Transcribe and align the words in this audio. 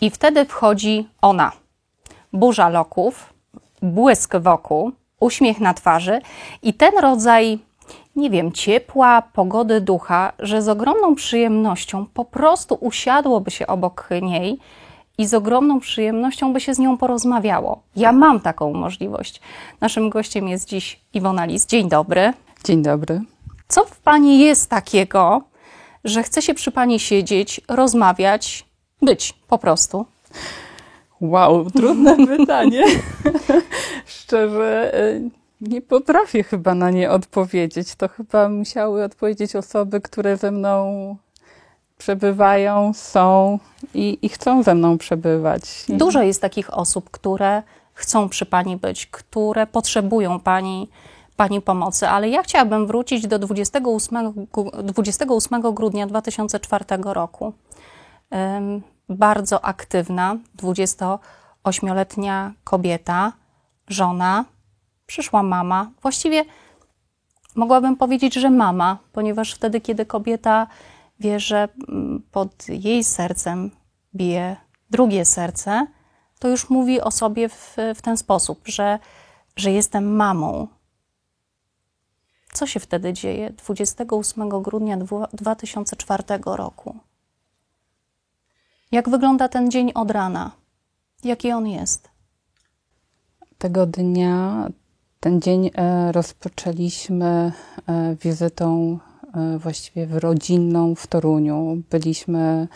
I 0.00 0.10
wtedy 0.10 0.44
wchodzi 0.44 1.08
ona. 1.22 1.52
Burza 2.32 2.68
loków, 2.68 3.34
błysk 3.82 4.36
wokół, 4.36 4.92
uśmiech 5.20 5.60
na 5.60 5.74
twarzy 5.74 6.20
i 6.62 6.74
ten 6.74 6.98
rodzaj, 6.98 7.58
nie 8.16 8.30
wiem, 8.30 8.52
ciepła, 8.52 9.22
pogody 9.22 9.80
ducha, 9.80 10.32
że 10.38 10.62
z 10.62 10.68
ogromną 10.68 11.14
przyjemnością 11.14 12.06
po 12.14 12.24
prostu 12.24 12.74
usiadłoby 12.80 13.50
się 13.50 13.66
obok 13.66 14.08
niej 14.22 14.58
i 15.18 15.26
z 15.26 15.34
ogromną 15.34 15.80
przyjemnością 15.80 16.52
by 16.52 16.60
się 16.60 16.74
z 16.74 16.78
nią 16.78 16.98
porozmawiało. 16.98 17.82
Ja 17.96 18.12
mam 18.12 18.40
taką 18.40 18.72
możliwość. 18.72 19.40
Naszym 19.80 20.10
gościem 20.10 20.48
jest 20.48 20.68
dziś 20.68 21.00
Iwona 21.14 21.44
Lis. 21.44 21.66
Dzień 21.66 21.88
dobry. 21.88 22.32
Dzień 22.64 22.82
dobry. 22.82 23.20
Co 23.68 23.84
w 23.84 23.98
Pani 23.98 24.38
jest 24.38 24.70
takiego, 24.70 25.42
że 26.04 26.22
chce 26.22 26.42
się 26.42 26.54
przy 26.54 26.70
Pani 26.70 27.00
siedzieć, 27.00 27.60
rozmawiać, 27.68 28.69
być 29.02 29.34
po 29.48 29.58
prostu? 29.58 30.06
Wow, 31.20 31.70
trudne 31.70 32.16
pytanie. 32.36 32.84
Szczerze, 34.06 34.94
y, 34.94 35.30
nie 35.60 35.82
potrafię 35.82 36.42
chyba 36.42 36.74
na 36.74 36.90
nie 36.90 37.10
odpowiedzieć. 37.10 37.94
To 37.94 38.08
chyba 38.08 38.48
musiały 38.48 39.04
odpowiedzieć 39.04 39.56
osoby, 39.56 40.00
które 40.00 40.36
ze 40.36 40.50
mną 40.50 41.16
przebywają, 41.98 42.92
są 42.94 43.58
i, 43.94 44.18
i 44.22 44.28
chcą 44.28 44.62
ze 44.62 44.74
mną 44.74 44.98
przebywać. 44.98 45.62
Dużo 45.88 46.22
jest 46.22 46.40
takich 46.40 46.74
osób, 46.74 47.10
które 47.10 47.62
chcą 47.94 48.28
przy 48.28 48.46
Pani 48.46 48.76
być, 48.76 49.06
które 49.06 49.66
potrzebują 49.66 50.40
Pani, 50.40 50.88
Pani 51.36 51.60
pomocy, 51.60 52.08
ale 52.08 52.28
ja 52.28 52.42
chciałabym 52.42 52.86
wrócić 52.86 53.26
do 53.26 53.38
28, 53.38 54.32
28 54.82 55.74
grudnia 55.74 56.06
2004 56.06 56.84
roku. 57.04 57.52
Bardzo 59.10 59.64
aktywna, 59.64 60.36
28-letnia 60.56 62.52
kobieta, 62.64 63.32
żona, 63.88 64.44
przyszła 65.06 65.42
mama. 65.42 65.90
Właściwie 66.02 66.44
mogłabym 67.54 67.96
powiedzieć, 67.96 68.34
że 68.34 68.50
mama, 68.50 68.98
ponieważ 69.12 69.54
wtedy, 69.54 69.80
kiedy 69.80 70.06
kobieta 70.06 70.66
wie, 71.20 71.40
że 71.40 71.68
mm, 71.88 72.22
pod 72.32 72.68
jej 72.68 73.04
sercem 73.04 73.70
bije 74.14 74.56
drugie 74.90 75.24
serce, 75.24 75.86
to 76.38 76.48
już 76.48 76.70
mówi 76.70 77.00
o 77.00 77.10
sobie 77.10 77.48
w, 77.48 77.76
w 77.94 78.02
ten 78.02 78.16
sposób, 78.16 78.60
że, 78.64 78.98
że 79.56 79.70
jestem 79.70 80.16
mamą. 80.16 80.68
Co 82.52 82.66
się 82.66 82.80
wtedy 82.80 83.12
dzieje 83.12 83.50
28 83.50 84.48
grudnia 84.48 84.96
2004 85.32 86.24
roku? 86.44 86.98
Jak 88.92 89.08
wygląda 89.08 89.48
ten 89.48 89.70
dzień 89.70 89.92
od 89.94 90.10
rana? 90.10 90.50
Jaki 91.24 91.52
on 91.52 91.66
jest? 91.66 92.10
Tego 93.58 93.86
dnia, 93.86 94.68
ten 95.20 95.40
dzień 95.40 95.70
e, 95.74 96.12
rozpoczęliśmy 96.12 97.52
e, 97.86 98.16
wizytą 98.22 98.98
e, 99.34 99.58
właściwie 99.58 100.06
w 100.06 100.16
rodzinną 100.16 100.94
w 100.94 101.06
Toruniu. 101.06 101.82
Byliśmy 101.90 102.68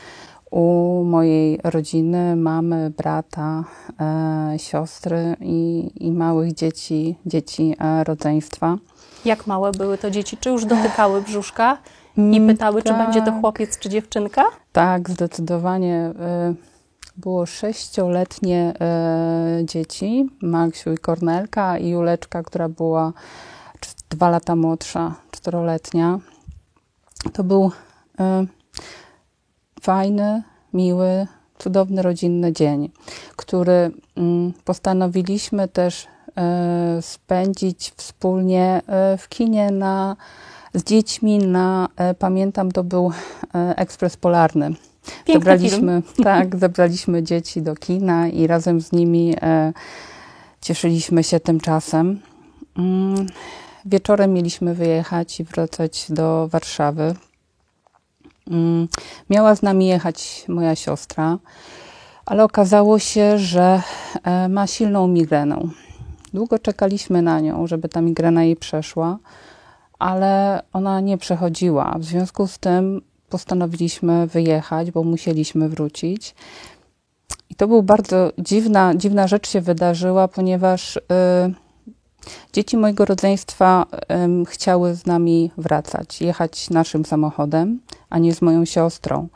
u 0.51 1.03
mojej 1.05 1.61
rodziny, 1.65 2.37
mamy, 2.37 2.91
brata, 2.91 3.65
siostry 4.57 5.37
i, 5.41 5.91
i 6.01 6.13
małych 6.13 6.55
dzieci, 6.55 7.19
dzieci 7.27 7.77
rodzeństwa. 8.05 8.79
Jak 9.25 9.47
małe 9.47 9.73
były 9.73 9.99
to 9.99 10.11
dzieci? 10.11 10.37
Czy 10.37 10.51
już 10.51 10.65
dotykały 10.65 11.23
brzuszka 11.23 11.79
i 12.17 12.41
pytały, 12.47 12.83
tak. 12.83 12.93
czy 12.93 13.05
będzie 13.05 13.23
to 13.23 13.41
chłopiec 13.41 13.79
czy 13.79 13.89
dziewczynka? 13.89 14.45
Tak, 14.73 15.11
zdecydowanie. 15.11 16.13
Było 17.17 17.47
sześcioletnie 17.47 18.75
dzieci, 19.65 20.31
Maksiu 20.43 20.93
i 20.93 20.99
Kornelka 20.99 21.79
i 21.79 21.89
Juleczka, 21.89 22.43
która 22.43 22.69
była 22.69 23.13
dwa 24.11 24.31
lata 24.31 24.57
młodsza, 24.57 25.15
czteroletnia. 25.31 26.19
To 27.33 27.45
był 27.45 27.71
fajny, 29.83 30.43
miły, 30.73 31.27
cudowny 31.59 32.03
rodzinny 32.03 32.53
dzień, 32.53 32.91
który 33.37 33.91
mm, 34.17 34.53
postanowiliśmy 34.65 35.69
też 35.69 36.07
spędzić 37.01 37.93
wspólnie 37.97 38.83
w 39.19 39.29
kinie 39.29 39.71
na 39.71 40.17
z 40.75 40.85
dziećmi 40.85 41.39
na, 41.39 41.89
e, 41.97 42.15
pamiętam, 42.15 42.73
to 42.73 42.85
był 42.85 43.13
e, 43.55 43.77
ekspres 43.77 44.17
polarny. 44.17 44.71
Piękny 45.25 45.35
zabraliśmy, 45.35 46.03
film. 46.03 46.25
tak, 46.25 46.57
zabraliśmy 46.57 47.23
dzieci 47.23 47.63
do 47.63 47.75
kina 47.75 48.29
i 48.29 48.47
razem 48.47 48.81
z 48.81 48.93
nimi 48.93 49.35
e, 49.43 49.73
cieszyliśmy 50.61 51.25
się 51.25 51.41
tym 51.41 51.61
czasem. 51.61 52.21
Mm, 52.79 53.27
wieczorem 53.85 54.33
mieliśmy 54.33 54.75
wyjechać 54.75 55.41
i 55.41 55.45
wracać 55.45 56.07
do 56.09 56.49
Warszawy. 56.49 57.15
Mm, 58.51 58.89
miała 59.31 59.55
z 59.55 59.63
nami 59.63 59.87
jechać 59.87 60.45
moja 60.49 60.75
siostra, 60.75 61.39
ale 62.27 62.45
okazało 62.45 62.99
się, 62.99 63.39
że 63.39 63.83
ma 64.49 64.67
silną 64.67 65.09
migrenę. 65.09 65.69
Długo 66.35 66.59
czekaliśmy 66.59 67.23
na 67.23 67.41
nią, 67.41 67.67
żeby 67.67 67.89
ta 67.89 68.01
migrena 68.01 68.45
jej 68.45 68.57
przeszła 68.57 69.19
ale 70.05 70.63
ona 70.73 71.01
nie 71.01 71.19
przechodziła. 71.19 71.97
W 71.99 72.05
związku 72.05 72.47
z 72.47 72.59
tym 72.59 73.03
postanowiliśmy 73.29 74.27
wyjechać, 74.27 74.91
bo 74.91 75.03
musieliśmy 75.03 75.69
wrócić. 75.69 76.35
I 77.51 77.55
to 77.55 77.69
był 77.69 77.83
bardzo 77.83 78.33
dziwna, 78.39 78.95
dziwna 78.95 79.27
rzecz 79.27 79.49
się 79.49 79.61
wydarzyła, 79.61 80.29
ponieważ 80.29 80.97
y, 80.97 81.01
dzieci 82.53 82.77
mojego 82.77 83.05
rodzeństwa 83.05 83.87
y, 84.43 84.47
chciały 84.47 84.95
z 84.95 85.07
nami 85.07 85.51
wracać, 85.57 86.21
jechać 86.21 86.71
naszym 86.71 87.05
samochodem, 87.05 87.81
a 88.11 88.19
nie 88.19 88.35
z 88.35 88.43
moją 88.43 88.65
siostrą. 88.65 89.29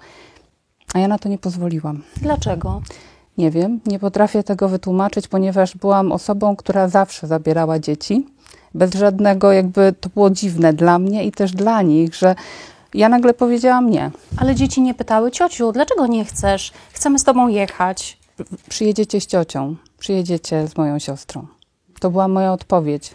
A 0.94 0.98
ja 0.98 1.08
na 1.08 1.18
to 1.18 1.28
nie 1.28 1.38
pozwoliłam. 1.38 2.02
Dlaczego? 2.16 2.82
Nie 3.38 3.50
wiem, 3.50 3.80
nie 3.86 3.98
potrafię 3.98 4.42
tego 4.42 4.68
wytłumaczyć, 4.68 5.28
ponieważ 5.28 5.76
byłam 5.76 6.12
osobą, 6.12 6.56
która 6.56 6.88
zawsze 6.88 7.26
zabierała 7.26 7.78
dzieci 7.78 8.26
bez 8.78 8.94
żadnego, 8.94 9.52
jakby 9.52 9.94
to 10.00 10.08
było 10.08 10.30
dziwne 10.30 10.72
dla 10.72 10.98
mnie 10.98 11.24
i 11.24 11.32
też 11.32 11.52
dla 11.52 11.82
nich, 11.82 12.14
że 12.14 12.34
ja 12.94 13.08
nagle 13.08 13.34
powiedziałam 13.34 13.90
nie. 13.90 14.10
Ale 14.36 14.54
dzieci 14.54 14.82
nie 14.82 14.94
pytały, 14.94 15.30
ciociu, 15.30 15.72
dlaczego 15.72 16.06
nie 16.06 16.24
chcesz? 16.24 16.72
Chcemy 16.92 17.18
z 17.18 17.24
tobą 17.24 17.48
jechać. 17.48 18.18
Przyjedziecie 18.68 19.20
z 19.20 19.26
ciocią, 19.26 19.76
przyjedziecie 19.98 20.68
z 20.68 20.76
moją 20.76 20.98
siostrą. 20.98 21.46
To 22.00 22.10
była 22.10 22.28
moja 22.28 22.52
odpowiedź. 22.52 23.14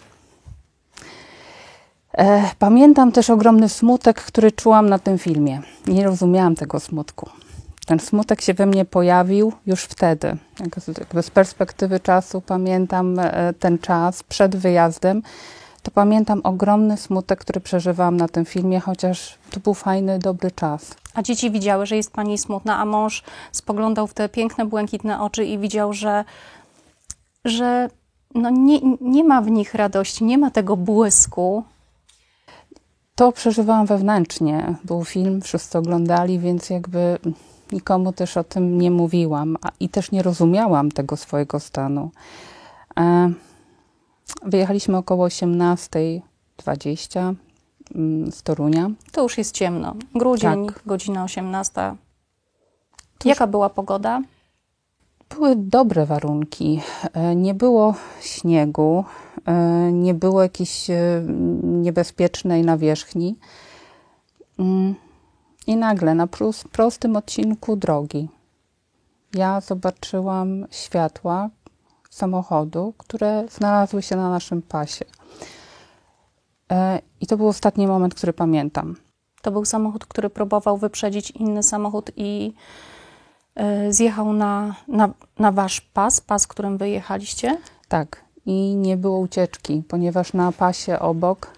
E, 2.13 2.50
pamiętam 2.59 3.12
też 3.12 3.30
ogromny 3.30 3.69
smutek, 3.69 4.22
który 4.22 4.51
czułam 4.51 4.90
na 4.90 5.00
tym 5.00 5.18
filmie. 5.18 5.62
Nie 5.88 6.03
rozumiałam 6.03 6.56
tego 6.56 6.80
smutku. 6.80 7.30
Ten 7.85 7.99
smutek 7.99 8.41
się 8.41 8.53
we 8.53 8.66
mnie 8.66 8.85
pojawił 8.85 9.53
już 9.66 9.83
wtedy. 9.83 10.38
Jakby 10.99 11.23
z 11.23 11.29
perspektywy 11.29 11.99
czasu 11.99 12.41
pamiętam 12.41 13.19
e, 13.19 13.53
ten 13.59 13.79
czas 13.79 14.23
przed 14.23 14.55
wyjazdem. 14.55 15.21
To 15.83 15.91
pamiętam 15.91 16.41
ogromny 16.44 16.97
smutek, 16.97 17.39
który 17.39 17.61
przeżywałam 17.61 18.17
na 18.17 18.27
tym 18.27 18.45
filmie, 18.45 18.79
chociaż 18.79 19.38
to 19.51 19.59
był 19.59 19.73
fajny, 19.73 20.19
dobry 20.19 20.51
czas. 20.51 20.95
A 21.13 21.21
dzieci 21.21 21.51
widziały, 21.51 21.85
że 21.85 21.95
jest 21.95 22.11
pani 22.11 22.38
smutna, 22.38 22.77
a 22.77 22.85
mąż 22.85 23.23
spoglądał 23.51 24.07
w 24.07 24.13
te 24.13 24.29
piękne, 24.29 24.65
błękitne 24.65 25.21
oczy 25.21 25.45
i 25.45 25.57
widział, 25.57 25.94
że, 25.94 26.25
że 27.45 27.89
no 28.35 28.50
nie, 28.50 28.79
nie 29.01 29.23
ma 29.23 29.41
w 29.41 29.51
nich 29.51 29.73
radości, 29.73 30.23
nie 30.23 30.38
ma 30.38 30.51
tego 30.51 30.77
błysku. 30.77 31.63
To 33.15 33.31
przeżywałam 33.31 33.86
wewnętrznie. 33.86 34.75
Był 34.83 35.06
film, 35.06 35.41
wszyscy 35.41 35.77
oglądali, 35.77 36.39
więc 36.39 36.69
jakby 36.69 37.18
nikomu 37.74 38.14
też 38.14 38.38
o 38.38 38.44
tym 38.44 38.81
nie 38.81 38.92
mówiłam 38.92 39.58
a, 39.62 39.72
i 39.80 39.90
też 39.90 40.12
nie 40.12 40.24
rozumiałam 40.24 40.92
tego 40.92 41.18
swojego 41.18 41.60
stanu. 41.60 42.12
E, 43.00 43.34
wyjechaliśmy 44.46 44.98
około 44.98 45.28
18.20 45.28 47.34
mm, 47.96 48.31
z 48.31 48.44
Torunia. 48.44 48.92
To 49.12 49.24
już 49.24 49.38
jest 49.38 49.56
ciemno. 49.56 49.96
Grudzień, 50.16 50.68
tak. 50.68 50.81
godzina 50.86 51.24
18. 51.24 51.96
Jaka 53.25 53.48
była 53.48 53.70
pogoda? 53.70 54.22
Były 55.30 55.56
dobre 55.56 56.06
warunki. 56.06 56.81
E, 57.14 57.36
nie 57.36 57.54
było 57.54 57.96
śniegu, 58.22 59.06
e, 59.46 59.92
nie 59.92 60.14
było 60.14 60.44
jakiejś 60.44 60.90
e, 60.90 61.24
niebezpiecznej 61.64 62.62
nawierzchni. 62.62 63.36
I 65.68 65.75
nagle 65.75 66.15
na 66.15 66.27
prostym 66.71 67.15
odcinku 67.15 67.75
drogi 67.75 68.30
ja 69.33 69.62
zobaczyłam 69.62 70.65
światła 70.71 71.50
samochodu, 72.10 72.94
które 72.98 73.45
znalazły 73.51 74.01
się 74.01 74.15
na 74.15 74.30
naszym 74.30 74.62
pasie. 74.62 75.06
E, 76.71 77.00
I 77.21 77.27
to 77.27 77.38
był 77.38 77.48
ostatni 77.48 77.88
moment, 77.88 78.15
który 78.15 78.33
pamiętam. 78.33 78.95
To 79.42 79.51
był 79.51 79.65
samochód, 79.65 80.06
który 80.06 80.30
próbował 80.30 80.77
wyprzedzić 80.77 81.31
inny 81.31 81.63
samochód 81.63 82.12
i 82.15 82.54
e, 83.56 83.94
zjechał 83.94 84.33
na, 84.33 84.75
na, 84.88 85.10
na 85.39 85.51
wasz 85.51 85.81
pas, 85.81 86.21
pas, 86.21 86.48
którym 86.48 86.77
wyjechaliście? 86.77 87.57
Tak. 87.88 88.24
I 88.45 88.75
nie 88.75 88.98
było 88.98 89.19
ucieczki, 89.19 89.83
ponieważ 89.88 90.33
na 90.33 90.51
pasie 90.51 91.00
obok 91.00 91.54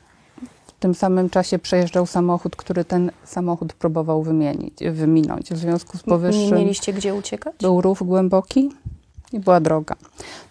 tym 0.80 0.96
samym 0.96 1.30
czasie 1.30 1.60
przejeżdżał 1.60 2.06
samochód, 2.06 2.56
który 2.56 2.86
ten 2.86 3.12
samochód 3.24 3.74
próbował 3.74 4.24
wymienić, 4.24 4.74
wyminąć. 4.92 5.50
W 5.50 5.58
związku 5.58 5.98
z 5.98 6.04
powyższym... 6.04 6.46
Nie 6.46 6.54
mieliście 6.54 6.94
gdzie 6.94 7.16
uciekać? 7.16 7.56
Był 7.62 7.82
rów 7.82 8.04
głęboki 8.04 8.70
i 9.34 9.40
była 9.40 9.60
droga. 9.60 9.96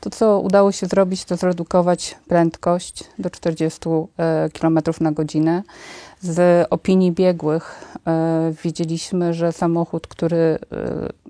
To, 0.01 0.11
co 0.11 0.41
udało 0.41 0.73
się 0.73 0.87
zrobić, 0.87 1.25
to 1.25 1.37
zredukować 1.37 2.17
prędkość 2.29 3.05
do 3.19 3.31
40 3.31 3.81
km 4.61 4.79
na 5.01 5.13
godzinę. 5.13 5.63
Z 6.21 6.67
opinii 6.71 7.13
biegłych 7.13 7.97
e, 8.07 8.53
wiedzieliśmy, 8.65 9.35
że 9.35 9.53
samochód, 9.53 10.07
który 10.07 10.37
e, 10.37 10.59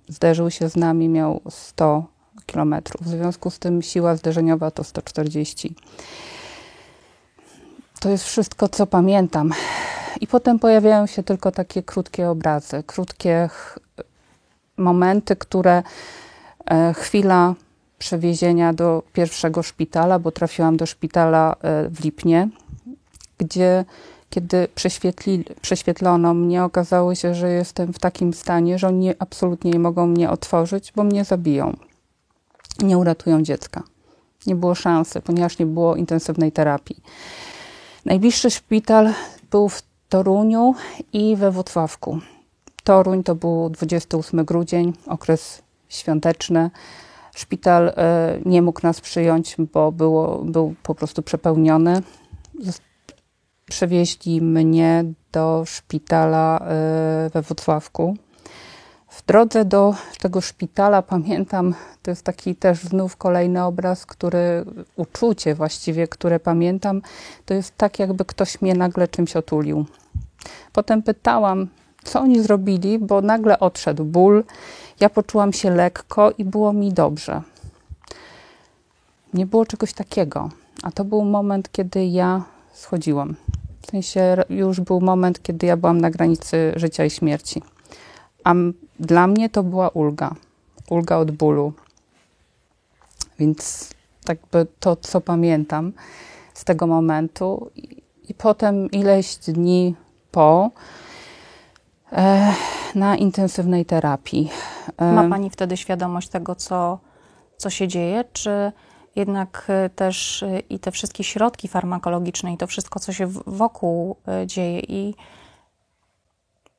zderzył 0.08 0.50
się 0.50 0.68
z 0.68 0.76
nami, 0.76 1.08
miał 1.08 1.40
100 1.50 2.04
km. 2.46 2.74
W 3.00 3.08
związku 3.08 3.50
z 3.50 3.58
tym 3.58 3.82
siła 3.82 4.16
zderzeniowa 4.16 4.70
to 4.70 4.84
140. 4.84 5.74
To 8.04 8.10
jest 8.10 8.24
wszystko, 8.24 8.68
co 8.68 8.86
pamiętam. 8.86 9.52
I 10.20 10.26
potem 10.26 10.58
pojawiają 10.58 11.06
się 11.06 11.22
tylko 11.22 11.52
takie 11.52 11.82
krótkie 11.82 12.30
obrazy, 12.30 12.82
krótkie 12.86 13.48
momenty, 14.76 15.36
które 15.36 15.82
e, 16.66 16.94
chwila 16.94 17.54
przewiezienia 17.98 18.72
do 18.72 19.02
pierwszego 19.12 19.62
szpitala, 19.62 20.18
bo 20.18 20.30
trafiłam 20.32 20.76
do 20.76 20.86
szpitala 20.86 21.56
e, 21.62 21.88
w 21.88 22.04
Lipnie, 22.04 22.48
gdzie 23.38 23.84
kiedy 24.30 24.68
prześwietlono 25.60 26.34
mnie, 26.34 26.64
okazało 26.64 27.14
się, 27.14 27.34
że 27.34 27.50
jestem 27.50 27.92
w 27.92 27.98
takim 27.98 28.34
stanie, 28.34 28.78
że 28.78 28.88
oni 28.88 29.12
absolutnie 29.18 29.70
nie 29.70 29.78
mogą 29.78 30.06
mnie 30.06 30.30
otworzyć, 30.30 30.92
bo 30.96 31.04
mnie 31.04 31.24
zabiją. 31.24 31.76
Nie 32.82 32.98
uratują 32.98 33.42
dziecka. 33.42 33.82
Nie 34.46 34.54
było 34.54 34.74
szansy, 34.74 35.20
ponieważ 35.20 35.58
nie 35.58 35.66
było 35.66 35.96
intensywnej 35.96 36.52
terapii. 36.52 37.02
Najbliższy 38.04 38.50
szpital 38.50 39.12
był 39.50 39.68
w 39.68 39.82
Toruniu 40.08 40.74
i 41.12 41.36
we 41.36 41.50
Włocławku. 41.50 42.18
Toruń 42.84 43.22
to 43.22 43.34
był 43.34 43.70
28 43.70 44.44
grudzień, 44.44 44.92
okres 45.06 45.62
świąteczny. 45.88 46.70
Szpital 47.34 47.88
e, 47.88 48.38
nie 48.44 48.62
mógł 48.62 48.80
nas 48.82 49.00
przyjąć, 49.00 49.56
bo 49.72 49.92
było, 49.92 50.38
był 50.44 50.74
po 50.82 50.94
prostu 50.94 51.22
przepełniony. 51.22 52.02
Przewieźli 53.66 54.42
mnie 54.42 55.04
do 55.32 55.62
szpitala 55.66 56.58
e, 56.58 57.30
we 57.32 57.42
Włocławku. 57.42 58.16
W 59.14 59.26
drodze 59.26 59.64
do 59.64 59.94
tego 60.20 60.40
szpitala 60.40 61.02
pamiętam, 61.02 61.74
to 62.02 62.10
jest 62.10 62.22
taki 62.22 62.54
też 62.54 62.78
znów 62.78 63.16
kolejny 63.16 63.64
obraz, 63.64 64.06
który, 64.06 64.64
uczucie 64.96 65.54
właściwie, 65.54 66.08
które 66.08 66.40
pamiętam, 66.40 67.02
to 67.46 67.54
jest 67.54 67.76
tak, 67.76 67.98
jakby 67.98 68.24
ktoś 68.24 68.60
mnie 68.60 68.74
nagle 68.74 69.08
czymś 69.08 69.36
otulił. 69.36 69.84
Potem 70.72 71.02
pytałam, 71.02 71.68
co 72.04 72.20
oni 72.20 72.42
zrobili, 72.42 72.98
bo 72.98 73.20
nagle 73.20 73.60
odszedł 73.60 74.04
ból. 74.04 74.44
Ja 75.00 75.10
poczułam 75.10 75.52
się 75.52 75.70
lekko 75.70 76.30
i 76.38 76.44
było 76.44 76.72
mi 76.72 76.92
dobrze. 76.92 77.42
Nie 79.34 79.46
było 79.46 79.66
czegoś 79.66 79.92
takiego, 79.92 80.48
a 80.82 80.90
to 80.90 81.04
był 81.04 81.24
moment, 81.24 81.72
kiedy 81.72 82.06
ja 82.06 82.42
schodziłam. 82.72 83.34
W 83.82 83.90
sensie 83.90 84.36
już 84.50 84.80
był 84.80 85.00
moment, 85.00 85.42
kiedy 85.42 85.66
ja 85.66 85.76
byłam 85.76 86.00
na 86.00 86.10
granicy 86.10 86.72
życia 86.76 87.04
i 87.04 87.10
śmierci. 87.10 87.62
A 88.44 88.54
dla 89.00 89.26
mnie 89.26 89.50
to 89.50 89.62
była 89.62 89.88
ulga. 89.88 90.34
Ulga 90.90 91.16
od 91.16 91.30
bólu. 91.30 91.72
Więc 93.38 93.90
tak 94.24 94.38
by 94.52 94.66
to, 94.80 94.96
co 94.96 95.20
pamiętam 95.20 95.92
z 96.54 96.64
tego 96.64 96.86
momentu. 96.86 97.70
I, 97.76 98.02
i 98.28 98.34
potem 98.34 98.90
ileś 98.90 99.36
dni 99.36 99.94
po 100.30 100.70
e, 102.12 102.54
na 102.94 103.16
intensywnej 103.16 103.84
terapii. 103.84 104.50
E, 104.96 105.12
Ma 105.12 105.28
Pani 105.28 105.50
wtedy 105.50 105.76
świadomość 105.76 106.28
tego, 106.28 106.54
co, 106.54 106.98
co 107.56 107.70
się 107.70 107.88
dzieje? 107.88 108.24
Czy 108.32 108.72
jednak 109.16 109.66
e, 109.68 109.90
też 109.90 110.42
e, 110.42 110.60
i 110.60 110.78
te 110.78 110.90
wszystkie 110.90 111.24
środki 111.24 111.68
farmakologiczne 111.68 112.52
i 112.52 112.56
to 112.56 112.66
wszystko, 112.66 113.00
co 113.00 113.12
się 113.12 113.26
wokół 113.46 114.16
e, 114.28 114.46
dzieje 114.46 114.80
i 114.80 115.14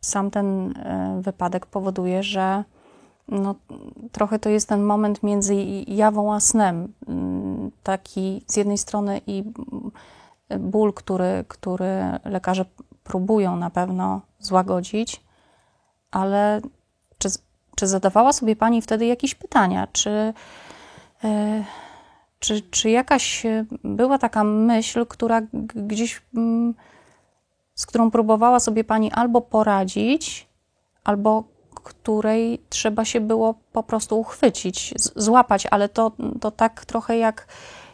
sam 0.06 0.32
ten 0.32 0.74
wypadek 1.22 1.66
powoduje, 1.66 2.24
że 2.24 2.64
no, 3.28 3.56
trochę 4.12 4.40
to 4.40 4.50
jest 4.50 4.70
ten 4.70 4.84
moment 4.84 5.24
między 5.24 5.56
jawą 5.88 6.34
a 6.34 6.40
snem. 6.40 6.94
Mm, 7.08 7.72
taki 7.84 8.44
z 8.48 8.58
jednej 8.58 8.78
strony 8.78 9.22
i 9.28 9.44
ból, 10.60 10.94
który, 10.94 11.46
który 11.48 12.02
lekarze 12.26 12.66
próbują 13.04 13.56
na 13.56 13.70
pewno 13.70 14.22
złagodzić, 14.40 15.24
ale 16.12 16.62
czy, 17.18 17.30
czy 17.76 17.88
zadawała 17.88 18.34
sobie 18.34 18.56
Pani 18.56 18.82
wtedy 18.82 19.06
jakieś 19.06 19.36
pytania? 19.36 19.88
Czy, 19.92 20.34
yy, 21.24 21.64
czy, 22.40 22.62
czy 22.62 22.90
jakaś 22.90 23.44
była 23.84 24.18
taka 24.18 24.44
myśl, 24.44 25.06
która 25.06 25.42
gdzieś, 25.76 26.22
yy, 26.34 26.74
z 27.76 27.86
którą 27.86 28.12
próbowała 28.12 28.60
sobie 28.60 28.84
Pani 28.84 29.12
albo 29.12 29.42
poradzić, 29.42 30.48
albo 31.04 31.44
której 31.86 32.62
trzeba 32.70 33.06
się 33.06 33.22
było 33.22 33.54
po 33.72 33.84
prostu 33.84 34.20
uchwycić, 34.20 34.94
złapać, 35.16 35.68
ale 35.72 35.90
to, 35.90 36.12
to 36.42 36.52
tak 36.52 36.86
trochę 36.86 37.18
jak, 37.18 37.48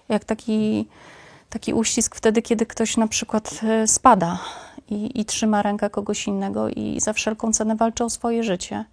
jak 0.09 0.25
taki, 0.25 0.87
taki 1.49 1.73
uścisk 1.73 2.15
wtedy, 2.15 2.41
kiedy 2.41 2.65
ktoś 2.65 2.97
na 2.97 3.07
przykład 3.07 3.59
e, 3.63 3.87
spada 3.87 4.39
i, 4.89 5.21
i 5.21 5.25
trzyma 5.25 5.61
rękę 5.61 5.89
kogoś 5.89 6.27
innego 6.27 6.69
i 6.69 6.99
za 6.99 7.13
wszelką 7.13 7.53
cenę 7.53 7.75
walczy 7.75 8.03
o 8.03 8.09
swoje 8.09 8.43
życie. 8.43 8.85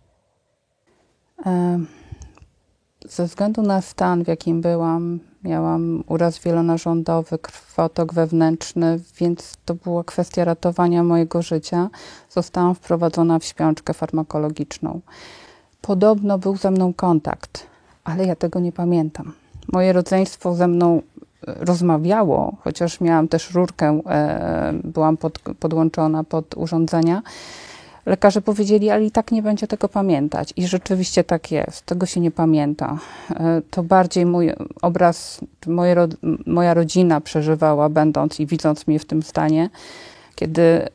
Ze 3.09 3.25
względu 3.25 3.63
na 3.63 3.83
stan, 3.83 4.25
w 4.25 4.29
jakim 4.29 4.61
byłam, 4.61 5.21
miałam 5.49 6.05
uraz 6.07 6.39
wielonarządowy, 6.39 7.39
krwotok 7.39 8.15
wewnętrzny, 8.15 9.01
więc 9.21 9.57
to 9.65 9.75
była 9.75 10.05
kwestia 10.05 10.45
ratowania 10.45 11.03
mojego 11.03 11.43
życia. 11.43 11.89
Zostałam 12.31 12.75
wprowadzona 12.75 13.39
w 13.39 13.45
śpiączkę 13.45 13.95
farmakologiczną. 13.95 15.01
Podobno 15.81 16.39
był 16.39 16.57
ze 16.57 16.71
mną 16.71 16.95
kontakt, 16.95 17.67
ale 18.05 18.27
ja 18.27 18.37
tego 18.37 18.61
nie 18.61 18.73
pamiętam. 18.73 19.33
Moje 19.73 19.93
rodzeństwo 19.93 20.55
ze 20.55 20.69
mną 20.69 21.03
rozmawiało, 21.47 22.57
chociaż 22.61 23.01
miałam 23.01 23.29
też 23.29 23.55
rurkę, 23.55 24.01
e, 24.07 24.73
byłam 24.85 25.17
pod, 25.17 25.39
podłączona 25.39 26.25
pod 26.25 26.57
urządzenia. 26.57 27.23
Lekarze 28.09 28.43
powiedzieli, 28.43 28.91
ale 28.91 29.05
i 29.05 29.11
tak 29.11 29.33
nie 29.33 29.43
będzie 29.43 29.67
tego 29.67 29.89
pamiętać. 29.89 30.53
I 30.57 30.67
rzeczywiście 30.67 31.25
tak 31.25 31.51
jest. 31.51 31.87
Tego 31.87 32.07
się 32.07 32.21
nie 32.21 32.31
pamięta. 32.31 32.99
E, 33.31 33.63
to 33.71 33.83
bardziej 33.83 34.27
mój 34.27 34.53
obraz, 34.83 35.41
moje, 35.67 35.97
moja 36.47 36.75
rodzina 36.75 37.21
przeżywała, 37.21 37.89
będąc 37.89 38.41
i 38.41 38.47
widząc 38.47 38.87
mnie 38.87 38.99
w 38.99 39.05
tym 39.05 39.23
stanie, 39.23 39.71
kiedy 40.35 40.89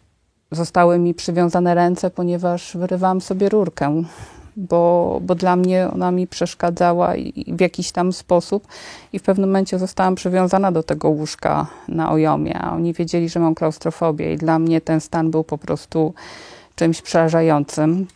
zostały 0.52 1.00
mi 1.00 1.14
przywiązane 1.14 1.76
ręce, 1.76 2.10
ponieważ 2.10 2.78
wyrywałam 2.78 3.22
sobie 3.22 3.50
rurkę 3.50 4.04
bo, 4.58 5.20
bo 5.22 5.36
dla 5.36 5.56
mnie 5.56 5.90
ona 5.94 6.12
mi 6.12 6.28
przeszkadzała 6.28 7.14
w 7.48 7.62
jakiś 7.62 7.92
tam 7.92 8.14
sposób 8.14 8.68
i 9.14 9.20
w 9.20 9.24
pewnym 9.24 9.50
momencie 9.50 9.80
zostałam 9.80 10.16
przywiązana 10.16 10.72
do 10.72 10.84
tego 10.84 11.10
łóżka 11.10 11.68
na 11.88 12.12
ojomie, 12.12 12.60
a 12.60 12.74
oni 12.74 12.94
wiedzieli, 12.94 13.30
że 13.30 13.40
mam 13.40 13.56
klaustrofobię 13.56 14.34
i 14.34 14.38
dla 14.38 14.60
mnie 14.60 14.82
ten 14.82 15.02
stan 15.02 15.32
był 15.32 15.44
po 15.44 15.58
prostu 15.58 16.14
czymś 16.76 17.02
przerażającym. 17.02 18.08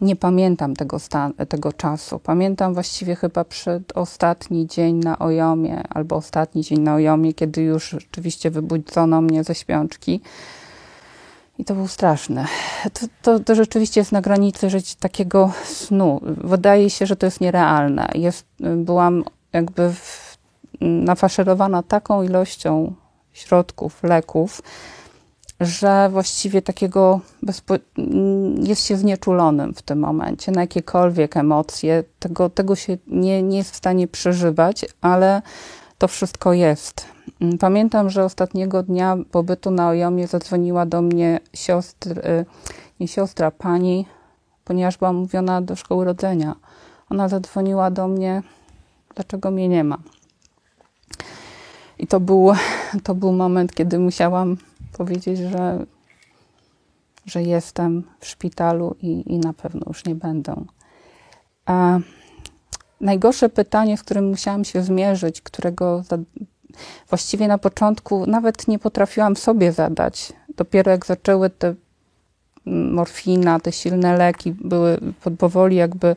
Nie 0.00 0.16
pamiętam 0.16 0.76
tego, 0.76 0.98
stan, 0.98 1.32
tego 1.34 1.72
czasu. 1.72 2.18
Pamiętam 2.18 2.74
właściwie 2.74 3.16
chyba 3.16 3.44
przed 3.44 3.96
ostatni 3.96 4.66
dzień 4.66 4.96
na 4.96 5.18
ojomie, 5.18 5.82
albo 5.90 6.16
ostatni 6.16 6.62
dzień 6.62 6.78
na 6.80 6.94
ojomie, 6.94 7.34
kiedy 7.34 7.62
już 7.62 7.88
rzeczywiście 7.90 8.50
wybudzono 8.50 9.20
mnie 9.20 9.44
ze 9.44 9.54
śpiączki 9.54 10.20
i 11.58 11.64
to 11.64 11.74
był 11.74 11.88
straszne. 11.88 12.46
To, 12.92 13.06
to, 13.22 13.40
to, 13.40 13.54
rzeczywiście 13.54 14.00
jest 14.00 14.12
na 14.12 14.20
granicy 14.20 14.70
żyć 14.70 14.94
takiego 14.94 15.52
snu. 15.64 16.20
Wydaje 16.22 16.90
się, 16.90 17.06
że 17.06 17.16
to 17.16 17.26
jest 17.26 17.40
nierealne. 17.40 18.08
Jest, 18.14 18.46
byłam 18.76 19.24
jakby 19.52 19.92
w, 19.92 20.38
nafaszerowana 20.80 21.82
taką 21.82 22.22
ilością 22.22 22.94
środków, 23.32 24.02
leków, 24.02 24.62
że 25.60 26.08
właściwie 26.12 26.62
takiego 26.62 27.20
bezpo... 27.42 27.74
jest 28.62 28.84
się 28.84 28.96
znieczulonym 28.96 29.74
w 29.74 29.82
tym 29.82 29.98
momencie 29.98 30.52
na 30.52 30.60
jakiekolwiek 30.60 31.36
emocje. 31.36 32.04
Tego, 32.18 32.50
tego 32.50 32.76
się 32.76 32.98
nie, 33.06 33.42
nie 33.42 33.56
jest 33.58 33.70
w 33.70 33.76
stanie 33.76 34.08
przeżywać, 34.08 34.86
ale 35.00 35.42
to 35.98 36.08
wszystko 36.08 36.52
jest. 36.52 37.06
Mm, 37.40 37.58
pamiętam, 37.58 38.10
że 38.10 38.24
ostatniego 38.24 38.82
dnia 38.82 39.16
pobytu 39.30 39.70
na 39.70 39.88
Ojomie 39.88 40.26
zadzwoniła 40.26 40.86
do 40.86 41.02
mnie 41.02 41.40
siostra, 41.54 42.22
nie 43.00 43.08
siostra, 43.08 43.50
pani, 43.50 44.06
ponieważ 44.64 44.96
byłam 44.96 45.16
mówiona 45.16 45.62
do 45.62 45.76
szkoły 45.76 46.04
rodzenia. 46.04 46.54
Ona 47.10 47.28
zadzwoniła 47.28 47.90
do 47.90 48.08
mnie, 48.08 48.42
dlaczego 49.14 49.50
mnie 49.50 49.68
nie 49.68 49.84
ma. 49.84 49.98
I 51.98 52.06
to 52.06 52.20
był, 52.20 52.52
to 53.04 53.14
był 53.14 53.32
moment, 53.32 53.74
kiedy 53.74 53.98
musiałam 53.98 54.56
powiedzieć, 54.98 55.38
że, 55.38 55.86
że 57.26 57.42
jestem 57.42 58.02
w 58.20 58.26
szpitalu 58.26 58.96
i, 59.02 59.34
i 59.34 59.38
na 59.38 59.52
pewno 59.52 59.80
już 59.86 60.04
nie 60.04 60.14
będę. 60.14 60.64
A 61.66 61.98
najgorsze 63.00 63.48
pytanie, 63.48 63.96
z 63.96 64.02
którym 64.02 64.28
musiałam 64.28 64.64
się 64.64 64.82
zmierzyć, 64.82 65.40
którego 65.40 66.02
właściwie 67.08 67.48
na 67.48 67.58
początku 67.58 68.26
nawet 68.26 68.68
nie 68.68 68.78
potrafiłam 68.78 69.36
sobie 69.36 69.72
zadać. 69.72 70.32
Dopiero 70.56 70.90
jak 70.90 71.06
zaczęły 71.06 71.50
te 71.50 71.74
morfina, 72.66 73.60
te 73.60 73.72
silne 73.72 74.16
leki 74.16 74.52
były 74.52 74.98
powoli 75.38 75.76
jakby 75.76 76.16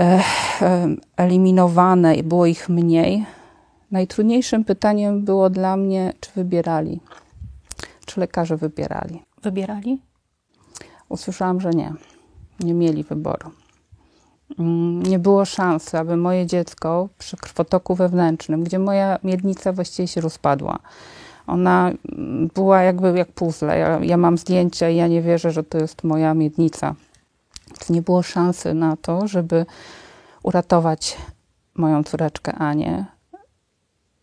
e, 0.00 0.22
e, 0.62 0.88
eliminowane 1.16 2.14
i 2.14 2.22
było 2.22 2.46
ich 2.46 2.68
mniej. 2.68 3.26
Najtrudniejszym 3.90 4.64
pytaniem 4.64 5.24
było 5.24 5.50
dla 5.50 5.76
mnie, 5.76 6.12
czy 6.20 6.30
wybierali, 6.36 7.00
czy 8.10 8.20
lekarze 8.20 8.56
wybierali. 8.56 9.22
Wybierali? 9.42 10.02
Usłyszałam, 11.08 11.60
że 11.60 11.70
nie, 11.70 11.92
nie 12.60 12.74
mieli 12.74 13.04
wyboru. 13.04 13.50
Mm, 14.58 15.02
nie 15.02 15.18
było 15.18 15.44
szansy, 15.44 15.98
aby 15.98 16.16
moje 16.16 16.46
dziecko 16.46 17.08
przy 17.18 17.36
krwotoku 17.36 17.94
wewnętrznym, 17.94 18.64
gdzie 18.64 18.78
moja 18.78 19.18
miednica 19.24 19.72
właściwie 19.72 20.08
się 20.08 20.20
rozpadła, 20.20 20.78
ona 21.46 21.90
mm, 22.12 22.48
była 22.54 22.82
jakby 22.82 23.18
jak 23.18 23.32
puzzle. 23.32 23.78
Ja, 23.78 23.98
ja 24.02 24.16
mam 24.16 24.38
zdjęcie 24.38 24.92
i 24.92 24.96
ja 24.96 25.06
nie 25.06 25.22
wierzę, 25.22 25.50
że 25.50 25.64
to 25.64 25.78
jest 25.78 26.04
moja 26.04 26.34
miednica. 26.34 26.94
Nie 27.90 28.02
było 28.02 28.22
szansy 28.22 28.74
na 28.74 28.96
to, 28.96 29.28
żeby 29.28 29.66
uratować 30.42 31.16
moją 31.74 32.04
córeczkę 32.04 32.52
Anię. 32.52 33.04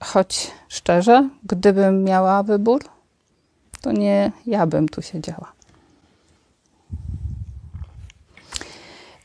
Choć 0.03 0.51
szczerze, 0.67 1.29
gdybym 1.44 2.03
miała 2.03 2.44
wybór, 2.44 2.82
to 3.81 3.91
nie 3.91 4.31
ja 4.46 4.67
bym 4.67 4.89
tu 4.89 5.01
siedziała. 5.01 5.51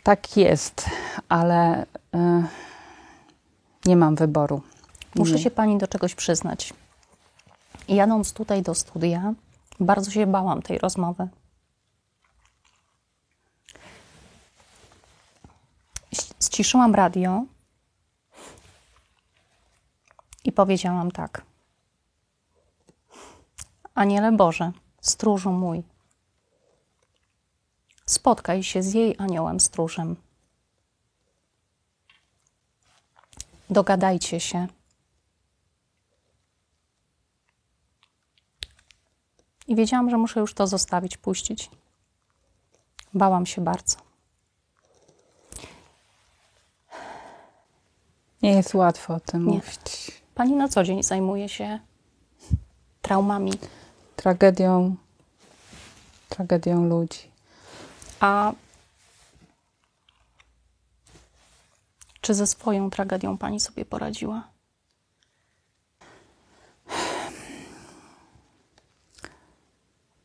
Tak 0.02 0.36
jest, 0.36 0.90
ale 1.28 1.82
y, 1.82 1.86
nie 3.84 3.96
mam 3.96 4.14
wyboru. 4.14 4.62
Muszę 5.14 5.38
się 5.38 5.50
pani 5.50 5.78
do 5.78 5.88
czegoś 5.88 6.14
przyznać. 6.14 6.74
Jadąc 7.88 8.32
tutaj 8.32 8.62
do 8.62 8.74
studia, 8.74 9.34
bardzo 9.80 10.10
się 10.10 10.26
bałam 10.26 10.62
tej 10.62 10.78
rozmowy. 10.78 11.28
Ściszyłam 16.40 16.94
radio 16.94 17.44
i 20.44 20.52
powiedziałam 20.52 21.10
tak. 21.10 21.42
Aniele 23.94 24.32
Boże, 24.32 24.72
stróżu 25.00 25.52
mój, 25.52 25.82
spotkaj 28.06 28.62
się 28.62 28.82
z 28.82 28.94
jej 28.94 29.16
aniołem 29.18 29.60
stróżem. 29.60 30.16
Dogadajcie 33.70 34.40
się. 34.40 34.66
I 39.66 39.74
wiedziałam, 39.74 40.10
że 40.10 40.16
muszę 40.16 40.40
już 40.40 40.54
to 40.54 40.66
zostawić, 40.66 41.16
puścić. 41.16 41.70
Bałam 43.14 43.46
się 43.46 43.64
bardzo. 43.64 43.96
Nie 48.42 48.50
jest 48.52 48.74
łatwo 48.74 49.14
o 49.14 49.20
tym 49.20 49.46
Nie. 49.46 49.54
mówić. 49.54 50.22
Pani 50.34 50.52
na 50.52 50.68
co 50.68 50.84
dzień 50.84 51.02
zajmuje 51.02 51.48
się 51.48 51.80
traumami, 53.12 53.52
Tragedią, 54.16 54.96
tragedią 56.28 56.88
ludzi. 56.88 57.30
a 58.20 58.52
czy 62.20 62.34
ze 62.34 62.46
swoją 62.46 62.90
tragedią 62.90 63.38
pani 63.38 63.60
sobie 63.60 63.84
poradziła? 63.84 64.42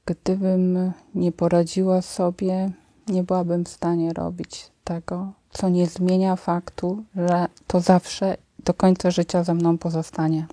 Gdybym 0.06 0.91
nie 1.15 1.32
poradziła 1.32 2.01
sobie, 2.01 2.72
nie 3.08 3.24
byłabym 3.24 3.65
w 3.65 3.70
stanie 3.70 4.13
robić 4.13 4.72
tego, 4.84 5.32
co 5.51 5.70
nie 5.70 5.88
zmienia 5.88 6.36
faktu, 6.36 7.03
że 7.15 7.48
to 7.67 7.79
zawsze 7.79 8.38
do 8.60 8.74
końca 8.74 9.12
życia 9.12 9.44
ze 9.44 9.53
mną 9.53 9.77
pozostanie. 9.77 10.48